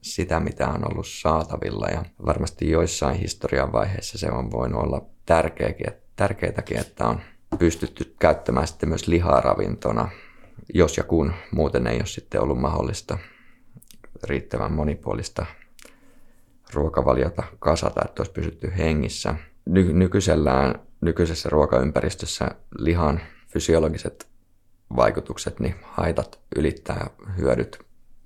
sitä, 0.00 0.40
mitä 0.40 0.68
on 0.68 0.92
ollut 0.92 1.06
saatavilla 1.06 1.86
ja 1.86 2.04
varmasti 2.26 2.70
joissain 2.70 3.18
historian 3.18 3.72
vaiheissa 3.72 4.18
se 4.18 4.30
on 4.30 4.50
voinut 4.50 4.82
olla 4.82 5.06
tärkeäkin, 5.26 5.92
tärkeätäkin, 6.16 6.78
että 6.78 7.06
on 7.06 7.20
pystytty 7.58 8.14
käyttämään 8.18 8.66
sitten 8.66 8.88
myös 8.88 9.06
lihaa 9.08 9.40
ravintona, 9.40 10.08
jos 10.74 10.96
ja 10.96 11.04
kun 11.04 11.32
muuten 11.50 11.86
ei 11.86 11.96
ole 11.96 12.06
sitten 12.06 12.40
ollut 12.40 12.60
mahdollista 12.60 13.18
riittävän 14.24 14.72
monipuolista 14.72 15.46
ruokavaliota 16.74 17.42
kasata, 17.58 18.00
että 18.04 18.20
olisi 18.20 18.32
pysytty 18.32 18.72
hengissä. 18.78 19.34
Ny- 19.66 19.92
nykyisellään, 19.92 20.74
nykyisessä 21.00 21.48
ruokaympäristössä 21.48 22.50
lihan 22.78 23.20
fysiologiset 23.48 24.28
vaikutukset, 24.96 25.60
niin 25.60 25.74
haitat 25.82 26.40
ylittää 26.56 27.10
hyödyt 27.38 27.78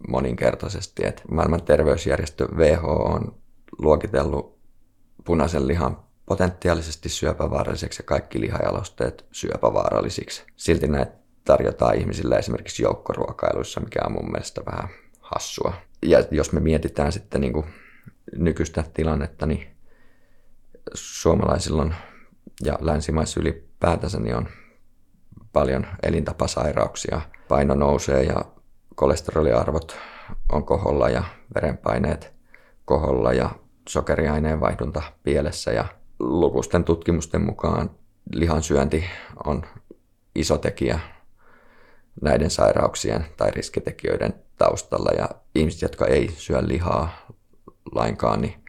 moninkertaisesti. 0.08 1.06
Et 1.06 1.22
maailman 1.30 1.62
terveysjärjestö 1.62 2.48
WHO 2.54 2.94
on 2.94 3.34
luokitellut 3.78 4.58
punaisen 5.24 5.68
lihan 5.68 6.05
potentiaalisesti 6.26 7.08
syöpävaaralliseksi 7.08 8.02
ja 8.02 8.06
kaikki 8.06 8.40
lihajalosteet 8.40 9.26
syöpävaarallisiksi. 9.32 10.44
Silti 10.56 10.86
näitä 10.86 11.12
tarjotaan 11.44 11.96
ihmisille 11.96 12.36
esimerkiksi 12.36 12.82
joukkoruokailuissa, 12.82 13.80
mikä 13.80 14.00
on 14.06 14.12
mun 14.12 14.30
mielestä 14.30 14.62
vähän 14.66 14.88
hassua. 15.20 15.74
Ja 16.02 16.24
jos 16.30 16.52
me 16.52 16.60
mietitään 16.60 17.12
sitten 17.12 17.40
niin 17.40 17.52
kuin 17.52 17.66
nykyistä 18.36 18.84
tilannetta, 18.94 19.46
niin 19.46 19.76
suomalaisilla 20.94 21.82
on, 21.82 21.94
ja 22.64 22.78
länsimaissa 22.80 23.40
ylipäätänsä 23.40 24.20
niin 24.20 24.36
on 24.36 24.48
paljon 25.52 25.86
elintapasairauksia. 26.02 27.20
Paino 27.48 27.74
nousee 27.74 28.22
ja 28.22 28.44
kolesteroliarvot 28.94 29.96
on 30.52 30.64
koholla 30.64 31.08
ja 31.08 31.24
verenpaineet 31.54 32.34
koholla 32.84 33.32
ja 33.32 33.50
sokeriaineen 33.88 34.60
vaihdunta 34.60 35.02
pielessä 35.22 35.72
ja 35.72 35.84
lukusten 36.18 36.84
tutkimusten 36.84 37.40
mukaan 37.40 37.90
lihansyönti 38.32 39.04
on 39.44 39.62
iso 40.34 40.58
tekijä 40.58 41.00
näiden 42.22 42.50
sairauksien 42.50 43.26
tai 43.36 43.50
riskitekijöiden 43.50 44.34
taustalla 44.58 45.10
ja 45.18 45.28
ihmiset, 45.54 45.82
jotka 45.82 46.06
ei 46.06 46.30
syö 46.30 46.62
lihaa 46.66 47.26
lainkaan, 47.92 48.40
niin 48.40 48.64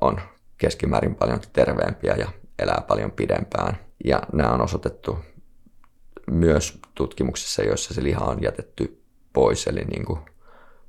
on 0.00 0.20
keskimäärin 0.58 1.14
paljon 1.14 1.40
terveempiä 1.52 2.14
ja 2.14 2.28
elää 2.58 2.84
paljon 2.88 3.10
pidempään. 3.10 3.78
Ja 4.04 4.22
nämä 4.32 4.52
on 4.52 4.60
osoitettu 4.60 5.18
myös 6.30 6.78
tutkimuksissa, 6.94 7.62
joissa 7.62 7.94
se 7.94 8.02
liha 8.02 8.24
on 8.24 8.42
jätetty 8.42 9.02
pois, 9.32 9.66
eli 9.66 9.84
niin 9.84 10.04
kuin 10.04 10.20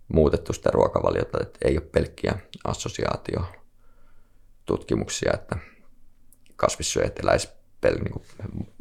muutettu 0.07 0.53
sitä 0.53 0.69
ruokavaliota, 0.73 1.37
että 1.41 1.59
ei 1.65 1.77
ole 1.77 1.87
pelkkiä 1.91 2.39
assosiaatiotutkimuksia, 4.67 5.31
että 5.33 5.57
kasvissyöjät 6.55 7.19
eläisi 7.19 7.49
pel- 7.85 8.03
niin 8.03 8.11
kuin 8.11 8.25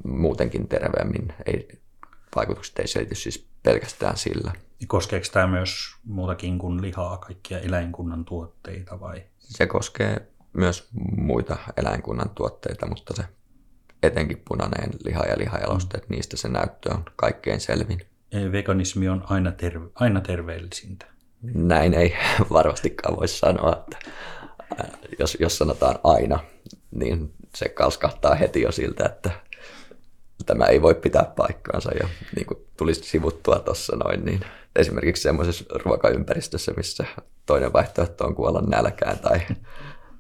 muutenkin 0.05 0.68
terveemmin. 0.68 1.32
Ei, 1.47 1.68
vaikutukset 2.37 2.78
ei 2.78 2.89
selity 2.89 3.14
siis 3.14 3.49
pelkästään 3.62 4.16
sillä. 4.16 4.53
Koskeeko 4.87 5.26
tämä 5.32 5.47
myös 5.47 5.97
muutakin 6.05 6.59
kuin 6.59 6.82
lihaa, 6.82 7.18
kaikkia 7.18 7.61
eläinkunnan 7.61 8.24
tuotteita 8.24 9.01
vai? 9.01 9.22
Se 9.39 9.66
koskee 9.66 10.28
myös 10.53 10.89
muita 11.16 11.57
eläinkunnan 11.76 12.30
tuotteita, 12.30 12.87
mutta 12.87 13.14
se 13.16 13.24
etenkin 14.03 14.43
punainen 14.49 14.91
liha 15.05 15.24
ja 15.24 15.39
lihajalosteet, 15.39 16.09
mm. 16.09 16.14
niistä 16.14 16.37
se 16.37 16.49
näyttö 16.49 16.95
on 16.95 17.05
kaikkein 17.16 17.61
selvin. 17.61 18.01
Eli 18.32 18.53
veganismi 18.53 19.09
on 19.09 19.24
aina, 19.28 19.53
terve, 19.53 19.87
aina 19.95 20.20
terveellisintä. 20.20 21.07
Näin 21.43 21.95
ei 21.95 22.16
varmastikaan 22.51 23.16
voi 23.16 23.28
sanoa, 23.28 23.76
että 23.76 24.11
jos, 25.18 25.36
jos 25.40 25.58
sanotaan 25.58 25.98
aina, 26.04 26.38
niin 26.90 27.32
se 27.54 27.68
kalskahtaa 27.68 28.34
heti 28.34 28.60
jo 28.60 28.72
siltä, 28.72 29.04
että 29.04 29.30
tämä 30.46 30.64
ei 30.64 30.82
voi 30.82 30.94
pitää 30.94 31.32
paikkaansa. 31.36 31.90
Ja 32.00 32.08
niin 32.36 32.46
kuin 32.46 32.60
tulisi 32.76 33.02
sivuttua 33.02 33.58
tuossa 33.58 33.96
noin, 33.96 34.24
niin 34.24 34.40
esimerkiksi 34.76 35.22
semmoisessa 35.22 35.64
ruokaympäristössä, 35.84 36.72
missä 36.76 37.04
toinen 37.46 37.72
vaihtoehto 37.72 38.24
on 38.26 38.34
kuolla 38.34 38.60
nälkään 38.60 39.18
tai 39.18 39.40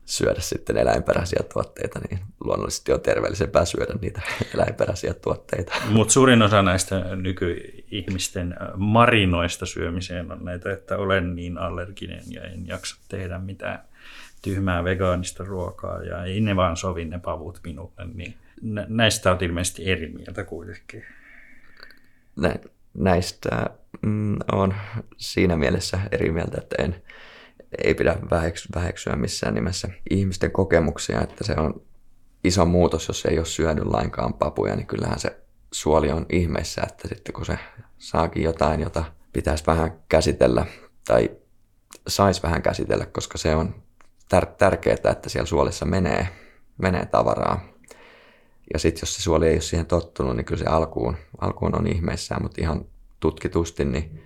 syödä 0.04 0.40
sitten 0.40 0.76
eläinperäisiä 0.76 1.40
tuotteita, 1.52 2.00
niin 2.10 2.20
luonnollisesti 2.44 2.92
on 2.92 3.00
terveellisempää 3.00 3.64
syödä 3.64 3.94
niitä 4.00 4.22
eläinperäisiä 4.54 5.14
tuotteita. 5.14 5.72
Mutta 5.88 6.12
suurin 6.12 6.42
osa 6.42 6.62
näistä 6.62 7.16
nykyihmisten 7.16 8.56
marinoista 8.76 9.66
syömiseen 9.66 10.32
on 10.32 10.44
näitä, 10.44 10.72
että 10.72 10.98
olen 10.98 11.36
niin 11.36 11.58
allerginen 11.58 12.22
ja 12.30 12.42
en 12.42 12.66
jaksa 12.66 12.96
tehdä 13.08 13.38
mitään 13.38 13.84
tyhmää 14.46 14.84
vegaanista 14.84 15.44
ruokaa 15.44 16.02
ja 16.02 16.24
ei 16.24 16.40
ne 16.40 16.56
vaan 16.56 16.76
sovi 16.76 17.04
ne 17.04 17.18
pavut 17.18 17.60
minulle, 17.64 18.06
niin 18.14 18.34
näistä 18.88 19.32
on 19.32 19.38
ilmeisesti 19.40 19.90
eri 19.90 20.08
mieltä 20.08 20.44
kuitenkin. 20.44 21.04
Nä, 22.36 22.54
näistä 22.94 23.70
mm, 24.02 24.36
on 24.52 24.74
siinä 25.16 25.56
mielessä 25.56 26.00
eri 26.12 26.30
mieltä, 26.30 26.58
että 26.58 26.82
en, 26.82 27.02
ei 27.84 27.94
pidä 27.94 28.16
väheksyä 28.74 29.16
missään 29.16 29.54
nimessä 29.54 29.88
ihmisten 30.10 30.50
kokemuksia, 30.50 31.20
että 31.20 31.44
se 31.44 31.54
on 31.56 31.82
iso 32.44 32.64
muutos, 32.64 33.08
jos 33.08 33.24
ei 33.24 33.38
ole 33.38 33.46
syönyt 33.46 33.84
lainkaan 33.84 34.34
papuja, 34.34 34.76
niin 34.76 34.86
kyllähän 34.86 35.18
se 35.18 35.36
suoli 35.72 36.10
on 36.10 36.26
ihmeissä, 36.28 36.82
että 36.82 37.08
sitten 37.08 37.32
kun 37.32 37.46
se 37.46 37.58
saakin 37.98 38.42
jotain, 38.42 38.80
jota 38.80 39.04
pitäisi 39.32 39.64
vähän 39.66 39.92
käsitellä 40.08 40.66
tai 41.06 41.30
saisi 42.08 42.42
vähän 42.42 42.62
käsitellä, 42.62 43.06
koska 43.06 43.38
se 43.38 43.54
on 43.54 43.85
tär- 44.34 44.54
tärkeää, 44.58 44.96
että 45.12 45.28
siellä 45.28 45.46
suolissa 45.46 45.86
menee, 45.86 46.28
menee 46.78 47.06
tavaraa. 47.06 47.60
Ja 48.72 48.78
sitten 48.78 49.02
jos 49.02 49.16
se 49.16 49.22
suoli 49.22 49.46
ei 49.46 49.54
ole 49.54 49.60
siihen 49.60 49.86
tottunut, 49.86 50.36
niin 50.36 50.44
kyllä 50.44 50.64
se 50.64 50.70
alkuun, 50.70 51.16
alkuun 51.38 51.76
on 51.76 51.86
ihmeissään, 51.86 52.42
mutta 52.42 52.60
ihan 52.60 52.84
tutkitusti 53.20 53.84
niin 53.84 54.22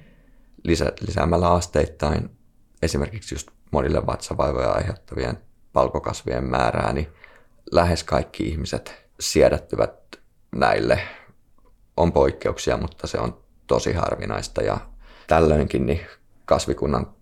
lisä, 0.65 0.93
lisäämällä 1.01 1.53
asteittain 1.53 2.31
esimerkiksi 2.83 3.35
just 3.35 3.49
monille 3.71 4.07
vatsavaivoja 4.07 4.71
aiheuttavien 4.71 5.39
palkokasvien 5.73 6.45
määrää, 6.45 6.93
niin 6.93 7.07
lähes 7.73 8.05
kaikki 8.05 8.49
ihmiset 8.49 9.07
siedättyvät 9.21 9.93
näille. 10.53 11.01
On 11.97 12.13
poikkeuksia, 12.13 12.77
mutta 12.77 13.07
se 13.07 13.19
on 13.19 13.41
tosi 13.67 13.93
harvinaista 13.93 14.63
ja 14.63 14.79
tällöinkin 15.27 15.87
niin 15.87 16.01
kasvikunnan 16.45 17.15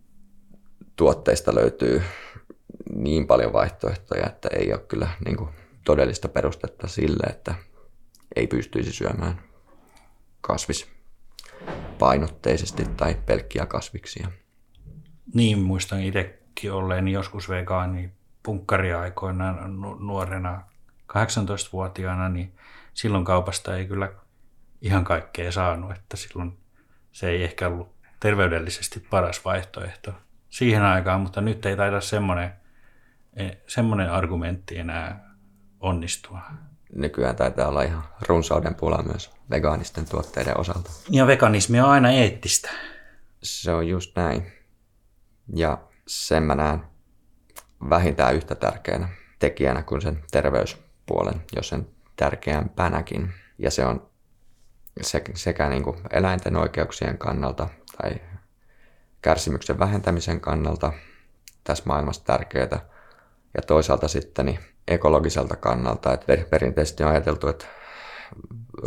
tuotteista 0.96 1.54
löytyy 1.54 2.02
niin 2.94 3.26
paljon 3.26 3.52
vaihtoehtoja, 3.52 4.26
että 4.26 4.48
ei 4.52 4.72
ole 4.72 4.80
kyllä 4.80 5.08
niin 5.24 5.36
kuin 5.36 5.50
todellista 5.84 6.28
perustetta 6.28 6.88
sille, 6.88 7.26
että 7.30 7.54
ei 8.36 8.46
pystyisi 8.46 8.92
syömään 8.92 9.40
kasvispainotteisesti 10.40 12.84
tai 12.96 13.16
pelkkiä 13.26 13.66
kasviksia. 13.66 14.28
Niin, 15.34 15.58
muistan 15.58 16.02
itsekin 16.02 16.72
olleeni 16.72 17.12
joskus 17.12 17.48
vegaani 17.48 18.10
punkkariaikoina 18.42 19.68
nuorena 19.98 20.62
18-vuotiaana, 21.12 22.28
niin 22.28 22.52
silloin 22.94 23.24
kaupasta 23.24 23.76
ei 23.76 23.86
kyllä 23.86 24.12
ihan 24.82 25.04
kaikkea 25.04 25.52
saanut, 25.52 25.92
että 25.92 26.16
silloin 26.16 26.58
se 27.12 27.28
ei 27.28 27.44
ehkä 27.44 27.68
ollut 27.68 27.94
terveydellisesti 28.20 29.00
paras 29.00 29.44
vaihtoehto 29.44 30.12
siihen 30.50 30.82
aikaan, 30.82 31.20
mutta 31.20 31.40
nyt 31.40 31.66
ei 31.66 31.76
taida 31.76 32.00
semmoinen, 32.00 32.52
semmoinen 33.66 34.10
argumentti 34.10 34.78
enää 34.78 35.34
onnistua. 35.80 36.40
Nykyään 36.94 37.36
taitaa 37.36 37.68
olla 37.68 37.82
ihan 37.82 38.04
runsauden 38.28 38.74
pula 38.74 39.02
myös 39.02 39.30
vegaanisten 39.50 40.08
tuotteiden 40.08 40.60
osalta. 40.60 40.90
Ja 41.10 41.26
veganismi 41.26 41.80
on 41.80 41.88
aina 41.88 42.10
eettistä. 42.10 42.70
Se 43.42 43.72
on 43.72 43.88
just 43.88 44.16
näin. 44.16 44.52
Ja 45.54 45.78
sen 46.06 46.42
mä 46.42 46.54
näen 46.54 46.82
vähintään 47.90 48.34
yhtä 48.34 48.54
tärkeänä 48.54 49.08
tekijänä 49.38 49.82
kuin 49.82 50.02
sen 50.02 50.24
terveyspuolen, 50.30 51.42
jos 51.56 51.68
sen 51.68 51.88
tärkeämpänäkin. 52.16 53.32
Ja 53.58 53.70
se 53.70 53.86
on 53.86 54.08
sekä 55.34 55.68
niin 55.68 55.82
kuin 55.82 55.96
eläinten 56.10 56.56
oikeuksien 56.56 57.18
kannalta 57.18 57.68
tai 58.02 58.10
kärsimyksen 59.22 59.78
vähentämisen 59.78 60.40
kannalta 60.40 60.92
tässä 61.64 61.84
maailmassa 61.86 62.24
tärkeää. 62.24 62.97
Ja 63.56 63.62
toisaalta 63.62 64.08
sitten 64.08 64.46
niin 64.46 64.58
ekologiselta 64.88 65.56
kannalta, 65.56 66.12
että 66.12 66.36
perinteisesti 66.50 67.04
on 67.04 67.10
ajateltu, 67.10 67.48
että 67.48 67.66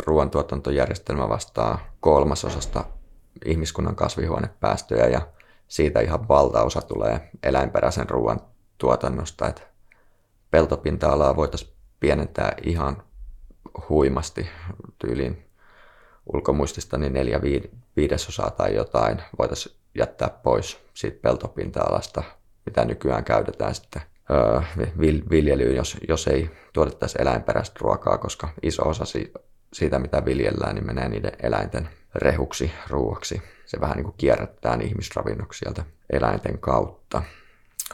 ruoantuotantojärjestelmä 0.06 1.28
vastaa 1.28 1.78
kolmasosasta 2.00 2.84
ihmiskunnan 3.44 3.96
kasvihuonepäästöjä 3.96 5.06
ja 5.06 5.28
siitä 5.68 6.00
ihan 6.00 6.28
valtaosa 6.28 6.82
tulee 6.82 7.30
eläinperäisen 7.42 8.10
ruoan 8.10 8.40
tuotannosta, 8.78 9.48
että 9.48 9.62
peltopinta-alaa 10.50 11.36
voitaisiin 11.36 11.72
pienentää 12.00 12.54
ihan 12.62 13.02
huimasti 13.88 14.48
tyyliin 14.98 15.48
ulkomuistista 16.32 16.98
niin 16.98 17.12
neljä 17.12 17.40
viidesosaa 17.96 18.50
tai 18.50 18.74
jotain 18.74 19.22
voitaisiin 19.38 19.76
jättää 19.98 20.28
pois 20.28 20.78
siitä 20.94 21.18
peltopinta-alasta, 21.22 22.22
mitä 22.66 22.84
nykyään 22.84 23.24
käytetään 23.24 23.74
sitten 23.74 24.02
viljelyyn, 25.30 25.76
jos, 25.76 25.96
jos 26.08 26.26
ei 26.26 26.50
tuotettaisi 26.72 27.18
eläinperäistä 27.20 27.78
ruokaa, 27.80 28.18
koska 28.18 28.48
iso 28.62 28.88
osa 28.88 29.04
siitä, 29.72 29.98
mitä 29.98 30.24
viljellään, 30.24 30.74
niin 30.74 30.86
menee 30.86 31.08
niiden 31.08 31.32
eläinten 31.42 31.88
rehuksi, 32.14 32.72
ruuaksi. 32.88 33.42
Se 33.66 33.80
vähän 33.80 33.96
niin 33.96 34.04
kuin 34.04 34.16
kierrättää 34.18 34.78
ihmisravinnoksi 34.82 35.58
sieltä 35.58 35.84
eläinten 36.12 36.58
kautta 36.58 37.22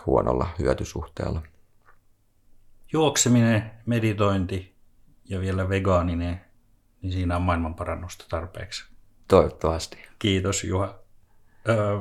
huonolla 0.06 0.48
hyötysuhteella. 0.58 1.42
Juokseminen, 2.92 3.70
meditointi 3.86 4.74
ja 5.24 5.40
vielä 5.40 5.68
vegaaninen, 5.68 6.40
niin 7.02 7.12
siinä 7.12 7.36
on 7.36 7.42
maailmanparannusta 7.42 8.24
tarpeeksi. 8.28 8.84
Toivottavasti. 9.28 9.98
Kiitos 10.18 10.64
Juha. 10.64 10.98
Öö, 11.68 12.00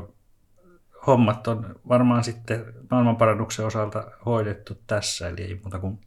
hommat 1.08 1.48
on 1.48 1.76
varmaan 1.88 2.24
sitten 2.24 2.66
maailmanparannuksen 2.92 3.66
osalta 3.66 4.12
hoidettu 4.26 4.78
tässä, 4.88 5.30
eli 5.30 5.42
ei 5.42 5.60
muuta 5.64 5.80
kuin 5.80 6.00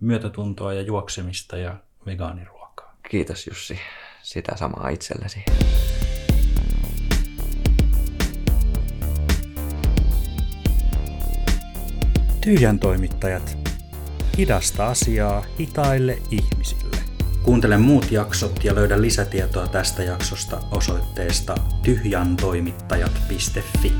myötätuntoa 0.00 0.72
ja 0.72 0.82
juoksemista 0.82 1.56
ja 1.56 1.76
vegaaniruokaa. 2.06 2.96
Kiitos 3.10 3.46
Jussi, 3.46 3.78
sitä 4.22 4.56
samaa 4.56 4.88
itsellesi. 4.88 5.44
Tyhjän 12.40 12.78
toimittajat. 12.78 13.58
Hidasta 14.38 14.86
asiaa 14.86 15.44
hitaille 15.58 16.18
ihmisille. 16.30 16.96
Kuuntele 17.42 17.76
muut 17.76 18.10
jaksot 18.10 18.64
ja 18.64 18.74
löydä 18.74 19.02
lisätietoa 19.02 19.66
tästä 19.66 20.02
jaksosta 20.02 20.60
osoitteesta 20.70 21.54
tyhjantoimittajat.fi. 21.82 23.92